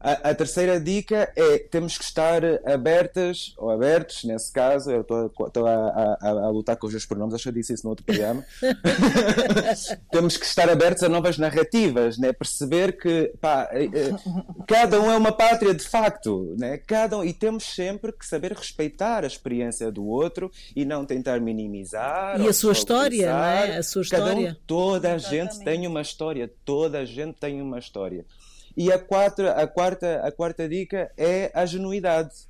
[0.00, 5.66] a, a, terceira dica é temos que estar abertas, ou abertos, nesse caso, eu estou
[5.66, 8.04] a, a, a, lutar com os meus pronomes, acho que eu disse isso no outro
[8.04, 8.42] programa.
[10.10, 12.32] temos que estar abertos a novas narrativas, né?
[12.32, 14.14] perceber que pá, eh, eh,
[14.66, 16.78] cada um é uma pátria de facto, né?
[16.78, 21.40] cada um, e temos sempre que saber respeitar a experiência do outro e não tentar
[21.40, 22.40] minimizar.
[22.40, 23.76] E a sua história, não é?
[23.76, 24.52] A sua história.
[24.52, 25.54] Um, toda a Exatamente.
[25.54, 28.24] gente tem uma história, toda a gente tem uma história.
[28.76, 32.48] E a quarta, a quarta, a quarta dica é a genuidade.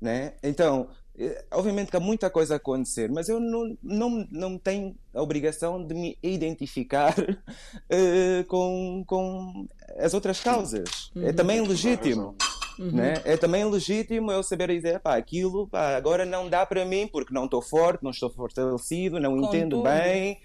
[0.00, 0.32] Né?
[0.42, 4.96] Então, eh, obviamente que há muita coisa a acontecer, mas eu não, não, não tenho
[5.12, 9.68] a obrigação de me identificar uh, com, com
[9.98, 11.10] as outras causas.
[11.14, 11.28] É uhum.
[11.28, 12.34] É também legítimo.
[12.78, 12.92] Uhum.
[12.92, 13.14] Né?
[13.26, 17.34] É também legítimo eu saber dizer, pá, aquilo pá, agora não dá para mim porque
[17.34, 20.40] não estou forte, não estou fortalecido, não Com entendo bem.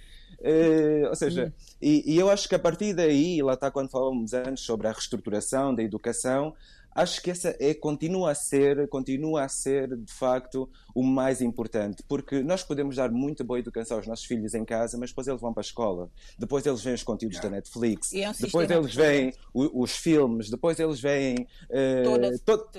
[0.45, 4.31] Uh, ou seja, e, e, eu acho que a partir daí, lá está quando falamos
[4.31, 6.53] antes sobre a reestruturação da educação,
[6.93, 12.03] acho que essa é, continua a ser, continua a ser de facto o mais importante,
[12.07, 15.41] porque nós podemos dar muita boa educação aos nossos filhos em casa, mas depois eles
[15.41, 17.49] vão para a escola, depois eles veem os conteúdos yeah.
[17.49, 22.39] da Netflix, é um depois eles veem o, os filmes, depois eles veem uh, toda,
[22.39, 22.69] to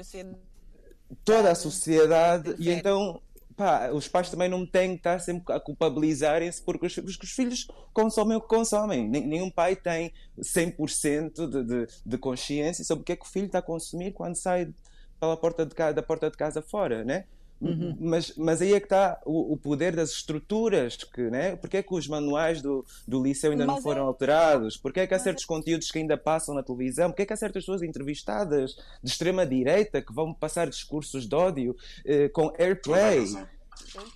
[1.25, 3.21] toda a sociedade e então
[3.57, 7.67] pá, os pais também não têm que estar sempre a culpabilizarem-se porque os, os filhos
[7.93, 9.09] consomem o que consomem.
[9.09, 13.47] Nenhum pai tem 100% de, de, de consciência sobre o que é que o filho
[13.47, 14.73] está a consumir quando sai
[15.19, 17.25] pela porta de casa, da porta de casa fora, né?
[17.61, 17.97] Uhum.
[17.99, 21.57] Mas, mas aí é que está o, o, poder das estruturas, que, né?
[21.57, 24.07] porque é que os manuais do, do liceu ainda mas não foram é...
[24.07, 24.77] alterados?
[24.77, 25.47] Porque é que há certos é...
[25.47, 27.11] conteúdos que ainda passam na televisão?
[27.11, 31.77] Porque é que há certas pessoas entrevistadas de extrema-direita que vão passar discursos de ódio
[32.05, 33.25] eh, com airplay?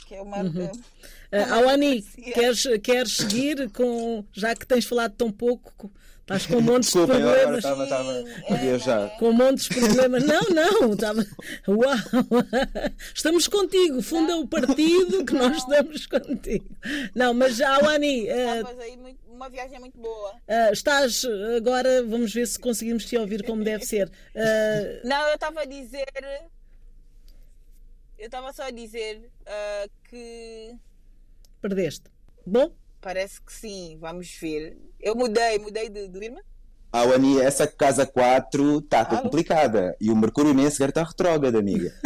[0.07, 0.71] Que é uma, uhum.
[1.33, 4.25] Uh, Awani, queres, queres seguir com.
[4.33, 5.91] Já que tens falado tão pouco,
[6.31, 7.57] Estás com montes Desculpa, de problemas.
[7.57, 9.19] Estava, estava a viajar.
[9.19, 10.25] Com montes de problemas.
[10.25, 10.93] Não, não.
[10.93, 11.27] Estava...
[11.67, 11.97] Uau!
[13.13, 14.01] Estamos contigo.
[14.01, 16.65] Funda o partido que nós estamos contigo.
[17.17, 18.29] Não, mas Awani.
[18.29, 20.35] Uh, uma viagem muito boa.
[20.47, 24.07] Uh, estás agora, vamos ver se conseguimos te ouvir como deve ser.
[24.09, 25.09] Uh...
[25.09, 26.07] Não, eu estava a dizer.
[28.17, 30.77] Eu estava só a dizer uh, que.
[31.61, 32.05] Perdeste.
[32.47, 32.73] Bom?
[33.01, 34.77] Parece que sim, vamos ver.
[35.01, 36.41] Eu mudei, mudei de, de firma.
[36.93, 39.97] Ah, Ani, essa casa 4 está complicada.
[40.01, 41.95] E o Mercúrio nem sequer está retrógrado, amiga.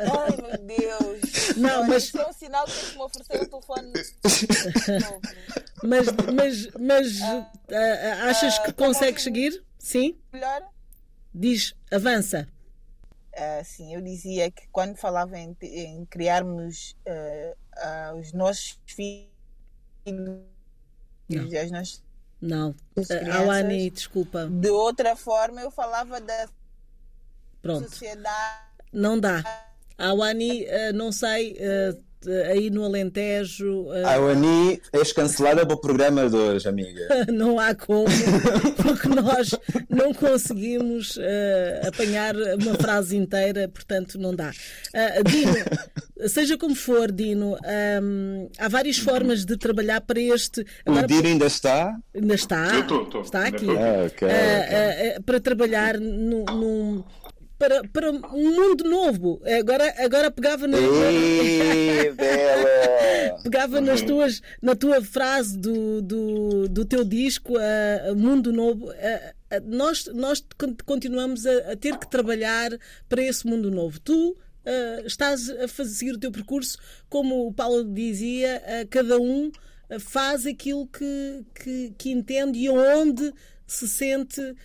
[0.00, 1.56] Ai, meu Deus.
[1.56, 2.04] Não, mas.
[2.04, 3.92] Isso é um sinal que me oferecer um telefone
[5.84, 9.62] mas, mas, mas ah, uh, achas que consegues seguir?
[9.78, 10.18] Sim?
[10.32, 10.62] Melhor?
[11.32, 12.48] Diz, avança.
[13.34, 19.28] Uh, sim, eu dizia que quando falava em, em criarmos uh, uh, os nossos filhos
[21.28, 22.04] e as nossas
[22.40, 22.74] não,
[23.32, 24.46] Alani, desculpa.
[24.46, 26.46] De outra forma, eu falava da
[27.62, 27.88] Pronto.
[27.88, 28.64] sociedade.
[28.92, 29.42] Não dá.
[29.96, 31.56] Awani, não sei,
[32.50, 33.82] aí no Alentejo.
[33.82, 34.06] Uh...
[34.06, 37.26] A Oni és cancelada para o programa de hoje, amiga.
[37.32, 38.06] não há como,
[38.82, 39.50] porque nós
[39.88, 44.50] não conseguimos uh, apanhar uma frase inteira, portanto não dá.
[44.50, 47.56] Uh, Dino, seja como for, Dino,
[48.02, 50.64] um, há várias formas de trabalhar para este.
[50.84, 51.96] Agora, o Dino ainda está?
[52.14, 52.74] Ainda está.
[52.74, 53.20] Eu tô, tô.
[53.22, 53.66] Está aqui.
[53.70, 55.22] Ah, okay, okay.
[55.24, 57.04] para trabalhar num.
[57.58, 59.40] Para, para um mundo novo.
[59.58, 60.78] Agora, agora pegava na.
[63.42, 68.86] pegava nas tuas, na tua frase do, do, do teu disco, uh, Mundo Novo.
[68.86, 70.44] Uh, nós, nós
[70.84, 72.70] continuamos a, a, ter que trabalhar
[73.08, 74.00] para esse mundo novo.
[74.00, 79.52] Tu uh, estás a fazer o teu percurso, como o Paulo dizia, cada um
[80.00, 83.32] faz aquilo que, que, que entende e onde
[83.66, 84.56] se sente uh,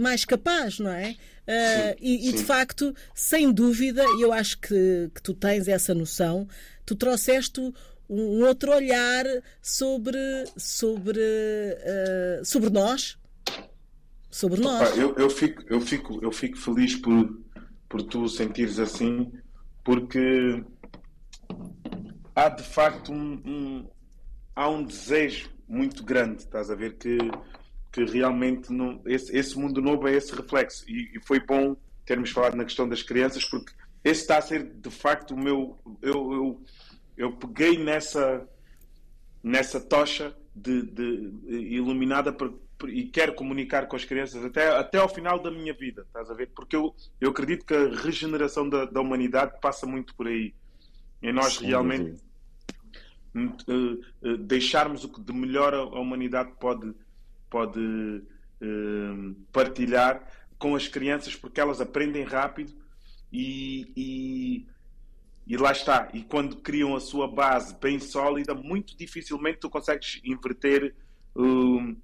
[0.00, 1.16] mais capaz, não é?
[1.48, 6.46] Uh, e, e, de facto, sem dúvida, eu acho que, que tu tens essa noção,
[6.84, 7.72] tu trouxeste
[8.08, 9.24] um outro olhar
[9.62, 10.18] sobre,
[10.56, 13.18] sobre, uh, sobre nós.
[14.30, 14.96] Sobre nós.
[14.96, 17.38] eu, eu, fico, eu, fico, eu fico feliz por,
[17.88, 19.32] por tu sentires assim,
[19.82, 20.62] porque
[22.34, 23.88] há de facto um, um,
[24.58, 27.16] há um desejo muito grande, estás a ver, que
[27.90, 30.84] que realmente não, esse, esse mundo novo é esse reflexo.
[30.88, 33.72] E, e, foi bom termos falado na questão das crianças, porque
[34.04, 35.78] esse está a ser de facto o meu.
[36.02, 36.62] Eu, eu,
[37.16, 38.46] eu peguei nessa,
[39.42, 44.98] nessa tocha de, de iluminada por, por, e quero comunicar com as crianças até, até
[44.98, 46.50] ao final da minha vida, estás a ver?
[46.54, 50.54] Porque eu, eu acredito que a regeneração da, da humanidade passa muito por aí.
[51.22, 52.27] E nós sim, realmente
[54.40, 56.94] deixarmos o que de melhor a, humanidade pode
[57.50, 60.22] pode uh, partilhar
[60.58, 62.72] com as crianças porque elas aprendem rápido
[63.32, 64.66] e, e,
[65.46, 66.08] e, lá está.
[66.12, 70.94] E quando criam a sua base bem sólida, muito dificilmente tu consegues inverter
[71.36, 71.96] uh,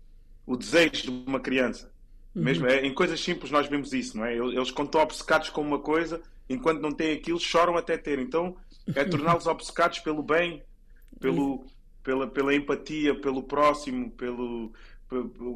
[0.46, 1.90] o desejo de uma criança.
[2.34, 2.42] Uhum.
[2.42, 4.36] Mesmo é, em coisas simples nós vemos isso, não é?
[4.36, 8.18] Eles quando estão obcecados com uma coisa, enquanto não têm aquilo, choram até ter.
[8.18, 8.56] Então
[8.94, 10.62] é torná-los obcecados pelo bem,
[11.24, 11.66] pelo,
[12.02, 14.72] pela, pela empatia, pelo próximo, pelo,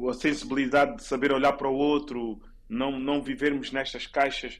[0.09, 4.59] a sensibilidade de saber olhar para o outro, não, não vivermos nestas caixas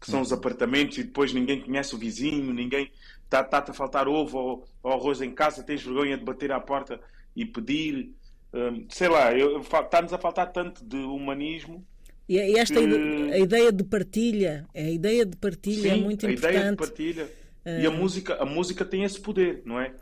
[0.00, 0.38] que são os uhum.
[0.38, 2.90] apartamentos e depois ninguém conhece o vizinho, ninguém
[3.24, 7.00] está-te a faltar ovo ou, ou, arroz em casa, tens vergonha de bater à porta
[7.34, 8.12] e pedir.
[8.52, 11.84] Hum, sei lá, está-nos a faltar tanto de humanismo
[12.28, 13.32] E esta que...
[13.32, 16.46] a ideia de partilha, a ideia de partilha é Sim, é muito importante.
[16.46, 17.30] A ideia de partilha.
[17.66, 19.92] E a música, a música tem esse poder, não é?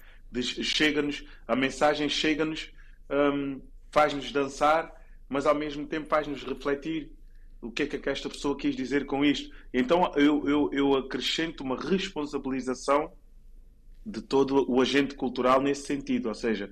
[0.43, 2.71] Chega-nos, a mensagem chega-nos,
[3.11, 3.61] um,
[3.91, 4.93] faz-nos dançar,
[5.29, 7.11] mas ao mesmo tempo faz-nos refletir
[7.61, 9.55] o que é que esta pessoa quis dizer com isto.
[9.73, 13.13] Então eu, eu, eu acrescento uma responsabilização
[14.05, 16.71] de todo o agente cultural nesse sentido, ou seja,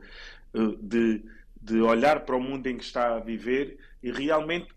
[0.55, 1.25] eh, de,
[1.61, 4.69] de olhar para o mundo em que está a viver e realmente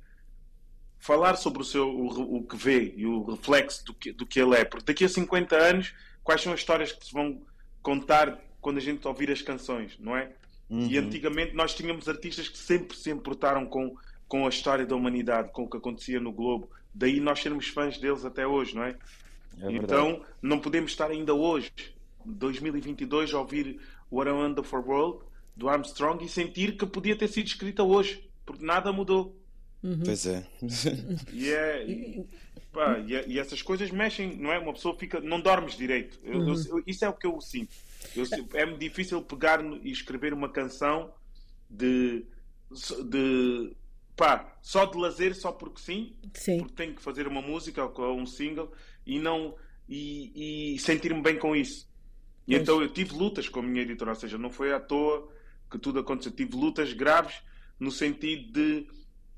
[0.97, 4.39] falar sobre o, seu, o, o que vê e o reflexo do que, do que
[4.39, 4.63] ele é.
[4.63, 7.41] Porque daqui a 50 anos, quais são as histórias que se vão
[7.83, 10.31] contar quando a gente ouvir as canções, não é?
[10.67, 10.87] Uhum.
[10.87, 13.95] E antigamente nós tínhamos artistas que sempre se importaram com,
[14.27, 16.67] com a história da humanidade, com o que acontecia no globo.
[16.91, 18.97] Daí nós sermos fãs deles até hoje, não é?
[19.61, 21.71] é então não podemos estar ainda hoje
[22.25, 23.79] 2022 ouvir
[24.11, 25.19] What a Wonderful World
[25.55, 29.37] do Armstrong e sentir que podia ter sido escrita hoje, porque nada mudou.
[29.83, 30.01] Uhum.
[30.03, 30.45] Pois é.
[31.31, 32.27] E, é e,
[32.71, 34.57] pá, e, é, e, essas coisas mexem, não é?
[34.57, 35.19] Uma pessoa fica.
[35.19, 36.19] Não dormes direito.
[36.23, 36.55] Eu, uhum.
[36.69, 37.73] eu, isso é o que eu sinto.
[38.15, 41.13] Eu, é difícil pegar e escrever uma canção
[41.69, 42.25] de.
[43.09, 43.75] de
[44.15, 46.59] pá, só de lazer, só porque sim, sim.
[46.59, 48.71] porque tenho que fazer uma música ou um single
[49.05, 49.55] e não.
[49.87, 51.87] e, e sentir-me bem com isso.
[52.47, 52.61] E Mas...
[52.61, 55.29] então eu tive lutas com a minha editora, ou seja, não foi à toa
[55.69, 56.31] que tudo aconteceu.
[56.31, 57.41] Tive lutas graves
[57.79, 58.87] no sentido de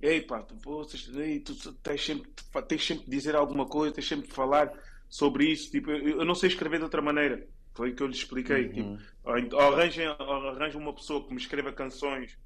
[0.01, 2.31] ei pá, tu, vocês, ei, tu tens sempre,
[2.67, 4.71] tens sempre de dizer alguma coisa, tens sempre de falar
[5.09, 5.71] sobre isso.
[5.71, 7.47] Tipo, eu, eu não sei escrever de outra maneira.
[7.73, 8.67] Foi o que eu lhes expliquei.
[8.67, 8.97] Uhum.
[8.97, 12.37] Tipo, ou, arranjem, ou arranjem uma pessoa que me escreva canções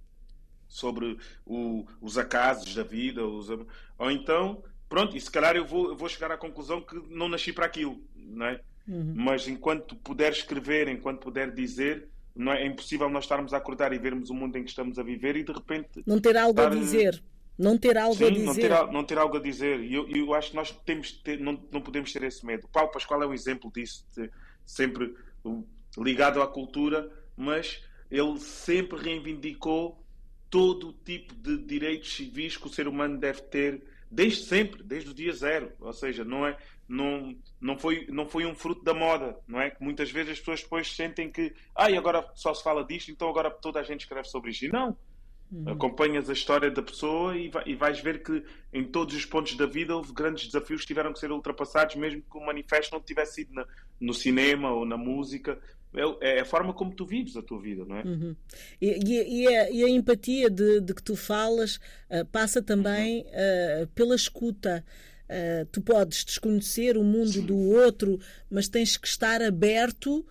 [0.67, 5.89] sobre o, os acasos da vida, os, ou então, pronto, e se calhar eu vou,
[5.89, 8.61] eu vou chegar à conclusão que não nasci para aquilo, não é?
[8.87, 9.13] Uhum.
[9.15, 13.93] Mas enquanto puder escrever, enquanto puder dizer, não é, é, impossível nós estarmos a acordar
[13.93, 16.03] e vermos o mundo em que estamos a viver e de repente.
[16.05, 16.71] Não ter algo estar...
[16.71, 17.21] a dizer.
[17.61, 18.45] Não ter algo Sim, a dizer.
[18.45, 19.79] Não ter, não ter algo a dizer.
[19.81, 22.65] E eu, eu acho que nós temos ter, não, não podemos ter esse medo.
[22.65, 24.03] O Paulo Pascoal é um exemplo disso,
[24.65, 25.15] sempre
[25.95, 30.03] ligado à cultura, mas ele sempre reivindicou
[30.49, 35.11] todo o tipo de direitos civis que o ser humano deve ter desde sempre, desde
[35.11, 35.71] o dia zero.
[35.79, 36.57] Ou seja, não é,
[36.87, 39.69] não, não, foi, não foi um fruto da moda, não é?
[39.69, 43.29] Que muitas vezes as pessoas depois sentem que, ah, agora só se fala disto, então
[43.29, 44.65] agora toda a gente escreve sobre isto.
[44.65, 44.97] E não.
[45.51, 45.69] Uhum.
[45.69, 48.41] Acompanhas a história da pessoa e, vai, e vais ver que
[48.71, 52.21] em todos os pontos da vida houve grandes desafios que tiveram que ser ultrapassados, mesmo
[52.21, 53.65] que o manifesto não tivesse sido na,
[53.99, 55.59] no cinema ou na música.
[55.93, 58.03] É, é, a forma como tu vives a tua vida, não é?
[58.03, 58.35] Uhum.
[58.81, 61.75] E, e, a, e, a, empatia de, de, que tu falas
[62.09, 64.85] uh, passa também uh, pela escuta.
[65.29, 67.45] Uh, tu podes desconhecer o mundo Sim.
[67.45, 70.25] do outro, mas tens que estar aberto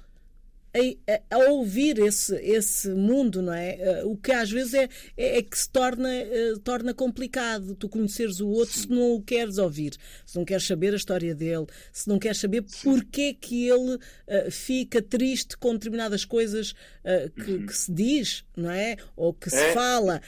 [0.73, 4.03] a, a, ouvir esse, esse mundo, não é?
[4.05, 7.89] Uh, o que às vezes é, é, é que se torna, uh, torna complicado tu
[7.89, 8.83] conheceres o outro Sim.
[8.83, 9.95] se não o queres ouvir,
[10.25, 14.51] se não queres saber a história dele, se não queres saber porque que ele uh,
[14.51, 16.75] fica triste com determinadas coisas
[17.35, 17.67] que, uhum.
[17.67, 18.97] que, se diz, não é?
[19.17, 19.51] Ou que é.
[19.51, 20.21] se fala.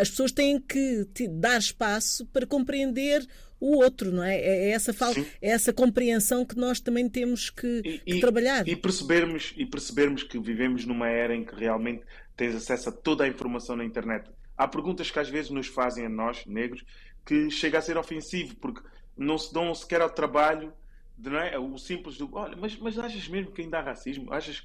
[0.00, 3.26] as pessoas têm que dar espaço para compreender
[3.60, 4.36] o outro, não é?
[4.36, 8.66] É, é essa, falta, é essa compreensão que nós também temos que, e, que trabalhar.
[8.66, 12.02] E percebermos, e percebermos que vivemos numa era em que realmente
[12.36, 14.30] tens acesso a toda a informação na internet.
[14.56, 16.82] Há perguntas que às vezes nos fazem a nós, negros,
[17.24, 18.80] que chega a ser ofensivo, porque
[19.16, 20.72] não se dão sequer ao trabalho,
[21.18, 21.58] de, não é?
[21.58, 24.32] o simples do, olha, mas, mas achas mesmo que ainda há racismo?
[24.32, 24.64] Achas...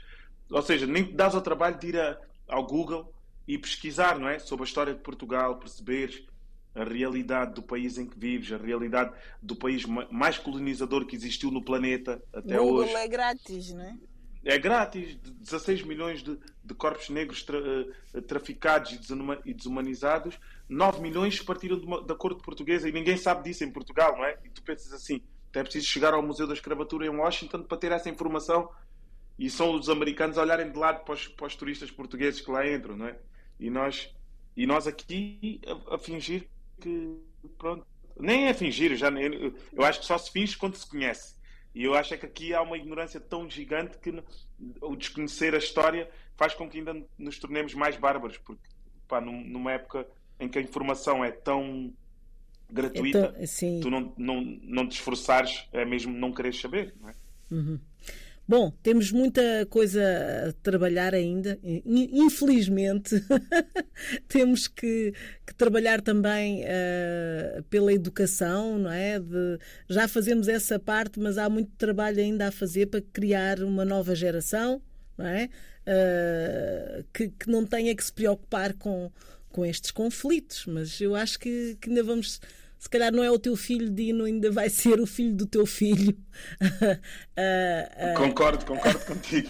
[0.50, 2.18] Ou seja, nem te dás ao trabalho de ir a,
[2.48, 3.14] ao Google
[3.48, 4.40] e pesquisar, não é?
[4.40, 6.24] Sobre a história de Portugal, perceberes
[6.76, 11.50] a realidade do país em que vives, a realidade do país mais colonizador que existiu
[11.50, 12.96] no planeta até Google hoje.
[12.96, 13.98] é grátis, não é?
[14.44, 20.38] É grátis, 16 milhões de, de corpos negros tra, uh, traficados e, desumanizados,
[20.70, 24.38] 9 milhões partiram uma, da corte portuguesa e ninguém sabe disso em Portugal, não é?
[24.44, 25.20] E tu pensas assim,
[25.52, 28.70] é preciso chegar ao Museu da Escravatura em Washington para ter essa informação
[29.40, 32.52] e são os americanos a olharem de lado para os, para os turistas portugueses que
[32.52, 33.18] lá entram, não é?
[33.60, 34.14] E nós,
[34.56, 36.48] e nós aqui a, a fingir
[36.80, 37.18] que
[37.58, 37.86] pronto,
[38.20, 41.36] nem é fingir, já eu, eu acho que só se finge quando se conhece.
[41.74, 44.24] E eu acho é que aqui há uma ignorância tão gigante que
[44.82, 48.62] o desconhecer a história faz com que ainda nos tornemos mais bárbaros, porque
[49.08, 50.08] pá, numa época
[50.40, 51.94] em que a informação é tão
[52.70, 57.14] gratuita, então, tu não, não, não te esforçares é mesmo não querer saber, não é?
[57.52, 57.80] Uhum.
[58.48, 59.42] Bom, temos muita
[59.72, 60.04] coisa
[60.50, 61.58] a trabalhar ainda.
[61.64, 63.16] Infelizmente,
[64.30, 69.20] temos que, que, trabalhar também uh, pela educação, não é?
[69.20, 69.58] De,
[69.90, 74.14] já fazemos essa parte, mas há muito trabalho ainda a fazer para criar uma nova
[74.14, 74.80] geração,
[75.18, 75.50] não é?
[75.88, 79.12] Uh, que, que, não tenha que se preocupar com,
[79.50, 80.68] com estes conflitos.
[80.68, 82.40] Mas eu acho que, que ainda vamos
[82.78, 85.66] se calhar não é o teu filho, Dino, ainda vai ser o filho do teu
[85.66, 86.16] filho.
[86.62, 86.96] uh,
[88.14, 88.16] uh...
[88.16, 89.50] Concordo, concordo contigo.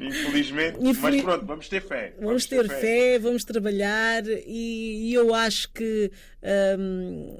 [0.00, 1.22] Infelizmente, Infeliz...
[1.22, 2.14] mas pronto, vamos ter fé.
[2.16, 2.80] Vamos, vamos ter, fé.
[2.80, 3.18] fé.
[3.18, 6.10] vamos trabalhar e, e eu acho que
[6.78, 7.38] um,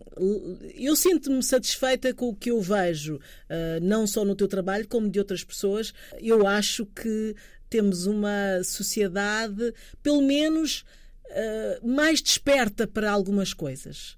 [0.74, 5.10] eu sinto-me satisfeita com o que eu vejo, uh, não só no teu trabalho, como
[5.10, 5.92] de outras pessoas.
[6.20, 7.34] Eu acho que
[7.68, 10.84] temos uma sociedade, pelo menos,
[11.82, 14.16] mais desperta para algumas coisas.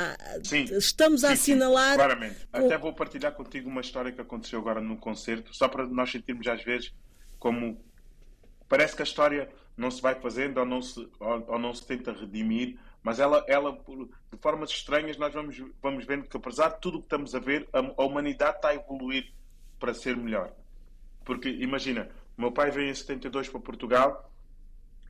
[0.00, 1.90] Ah, sim, estamos a sim, assinalar.
[1.90, 2.46] Sim, claramente.
[2.52, 2.66] Com...
[2.66, 6.46] Até vou partilhar contigo uma história que aconteceu agora num concerto, só para nós sentirmos
[6.46, 6.94] às vezes
[7.36, 7.84] como
[8.68, 11.84] parece que a história não se vai fazendo ou não se, ou, ou não se
[11.84, 16.80] tenta redimir, mas ela, ela de formas estranhas, nós vamos, vamos vendo que apesar de
[16.80, 19.32] tudo o que estamos a ver, a, a humanidade está a evoluir
[19.80, 20.52] para ser melhor.
[21.24, 24.32] Porque imagina, o meu pai veio em 72 para Portugal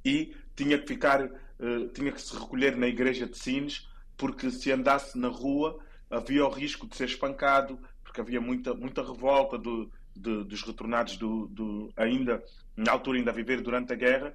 [0.02, 3.86] e tinha que ficar, uh, tinha que se recolher na igreja de Sines
[4.18, 5.78] porque se andasse na rua
[6.10, 11.16] havia o risco de ser espancado, porque havia muita, muita revolta do, de, dos retornados
[11.16, 12.42] do, do, ainda,
[12.76, 14.34] na altura ainda a viver durante a guerra,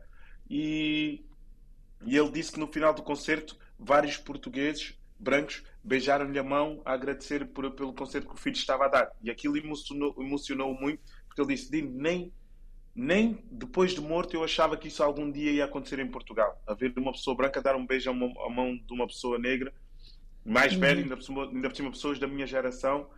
[0.50, 1.26] e,
[2.06, 6.94] e ele disse que no final do concerto vários portugueses brancos beijaram-lhe a mão a
[6.94, 9.12] agradecer por, pelo concerto que o filho estava a dar.
[9.22, 12.32] E aquilo emocionou, emocionou muito, porque ele disse: nem,
[12.96, 16.62] nem depois de morto eu achava que isso algum dia ia acontecer em Portugal.
[16.68, 19.74] Haver uma pessoa branca dar um beijo a mão de uma pessoa negra,
[20.46, 20.80] mais uhum.
[20.80, 23.10] velha, ainda por, cima, ainda por cima pessoas da minha geração,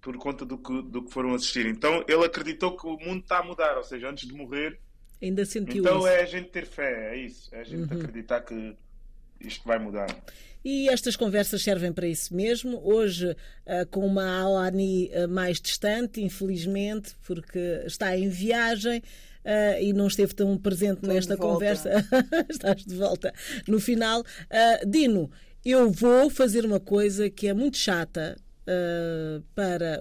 [0.00, 1.66] por conta do que, do que foram assistir.
[1.66, 4.78] Então ele acreditou que o mundo está a mudar, ou seja, antes de morrer.
[5.20, 6.06] Ainda sentiu Então isso.
[6.06, 7.52] é a gente ter fé, é isso.
[7.54, 7.98] É a gente uhum.
[8.00, 8.76] acreditar que
[9.40, 10.06] isto vai mudar.
[10.64, 12.80] E estas conversas servem para isso mesmo.
[12.82, 19.02] Hoje, uh, com uma Alani uh, mais distante, infelizmente, porque está em viagem.
[19.44, 21.90] Uh, e não esteve tão presente Estou nesta conversa.
[22.48, 23.30] Estás de volta
[23.68, 24.24] no final.
[24.88, 25.30] Dino,
[25.62, 28.38] eu vou fazer uma coisa que é muito chata
[29.54, 30.00] para,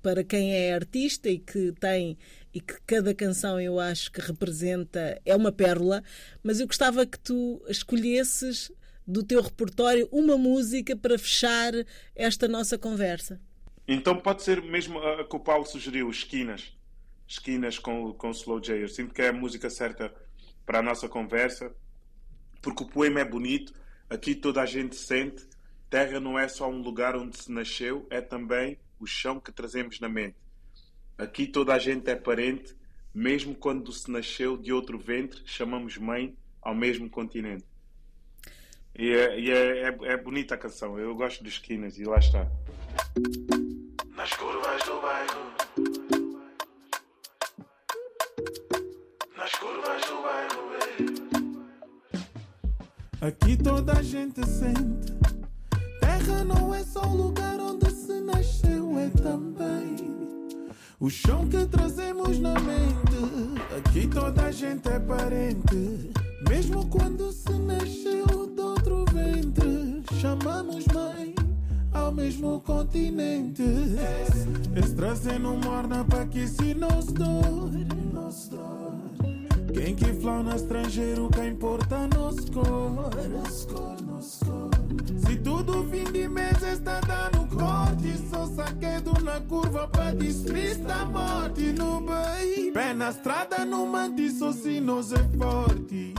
[0.00, 2.16] para quem é artista e que tem
[2.54, 6.00] e que cada canção eu acho que representa é uma pérola,
[6.44, 8.70] mas eu gostava que tu escolhesses
[9.06, 11.72] do teu repertório uma música para fechar
[12.14, 13.40] esta nossa conversa.
[13.86, 16.76] Então pode ser mesmo a que o Paulo sugeriu, Esquinas.
[17.26, 18.82] Esquinas com, com Slow J.
[18.82, 20.12] Eu sinto que é a música certa
[20.64, 21.72] para a nossa conversa,
[22.60, 23.72] porque o poema é bonito,
[24.10, 25.46] aqui toda a gente sente.
[25.88, 30.00] Terra não é só um lugar onde se nasceu, é também o chão que trazemos
[30.00, 30.36] na mente.
[31.16, 32.74] Aqui toda a gente é parente,
[33.14, 37.64] mesmo quando se nasceu de outro ventre, chamamos mãe ao mesmo continente.
[38.98, 42.16] E, é, e é, é, é, bonita a canção, eu gosto de esquinas e lá
[42.16, 42.46] está.
[44.16, 45.52] Nas curvas do bairro.
[49.36, 50.66] Nas curvas do bairro.
[53.20, 55.12] Aqui toda a gente sente.
[56.00, 59.96] Terra não é só o lugar onde se nasceu, é também.
[60.98, 63.66] O chão que trazemos na mente.
[63.76, 66.10] Aqui toda a gente é parente.
[66.48, 67.52] Mesmo quando se
[72.26, 73.62] mesmo continente.
[74.74, 77.70] Esse trazendo morna para que se nos dor.
[79.72, 83.10] Quem que flauta estrangeiro, que importa nos cor.
[85.18, 91.06] Se tudo fim de mês está dando corte, só saquedo na curva para despistar a
[91.06, 92.72] morte no bem.
[92.72, 96.14] Pé na estrada, no mantiço, se nós é forte.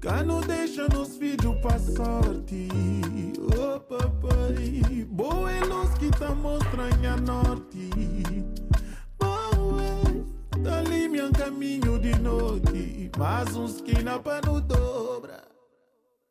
[0.00, 2.68] Cano deixa nos vídeos pra sorte.
[3.52, 7.90] Oh papai, boa é luz que tá mostrando a norte.
[9.18, 10.24] Boa,
[10.62, 13.10] tá ali meu caminho de noite.
[13.18, 15.42] Mais uns esquina pra no dobra.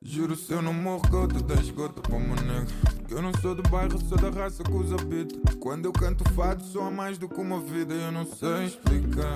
[0.01, 2.68] Juro se eu não morro, gota da esgota para uma nega.
[3.05, 5.57] Que eu não sou do bairro, sou da raça que os habita.
[5.57, 9.36] Quando eu canto fado, sou a mais do que uma vida, eu não sei explicar.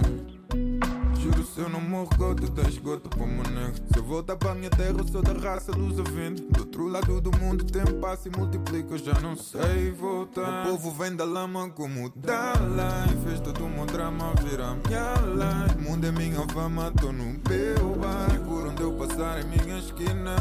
[1.21, 3.75] Juro se eu não morro, gota da esgota para uma nega.
[3.93, 6.41] Se eu voltar para minha terra, sou da raça vento.
[6.51, 10.65] Do outro lado do mundo, tempo passa e multiplica, eu já não sei voltar.
[10.65, 13.07] O povo vem da lama como Dalai.
[13.23, 15.77] Fez todo o meu drama virar minha life.
[15.77, 18.33] O mundo é minha fama, tô no meu bar.
[18.33, 20.35] E por onde eu passar em minha esquina.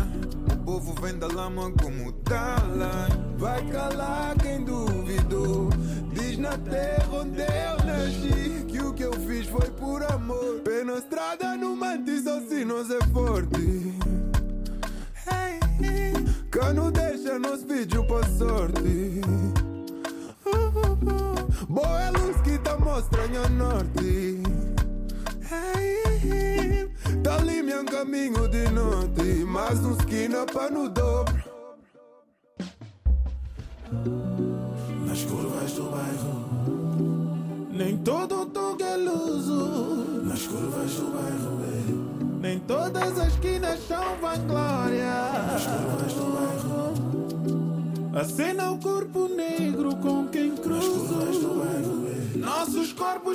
[0.51, 3.11] O povo vem da lama como Dalai.
[3.37, 5.69] Vai calar quem duvidou.
[6.15, 8.50] Diz na terra onde eu nasci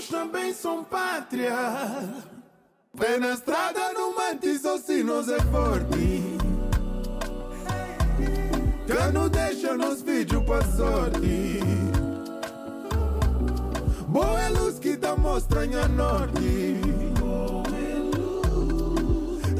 [0.05, 1.53] Corpos também são pátria.
[2.97, 6.37] Pé na estrada, no mantis, se nos é forte.
[8.85, 11.59] Que não deixa nos vídeos pra sorte.
[14.07, 16.75] Boa é luz que dá mostra a norte.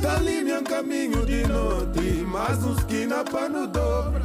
[0.01, 4.21] Da linha caminho de noite, mais uns esquina para no dobra.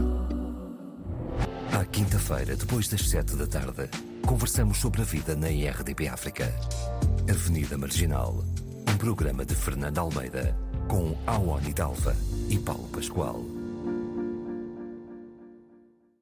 [1.73, 3.89] À quinta-feira, depois das sete da tarde,
[4.31, 6.55] conversamos sobre a vida na IRDP África.
[7.29, 8.45] Avenida Marginal,
[8.89, 10.57] um programa de Fernando Almeida,
[10.87, 12.15] com Awani Dalva
[12.49, 13.60] e Paulo Pascoal.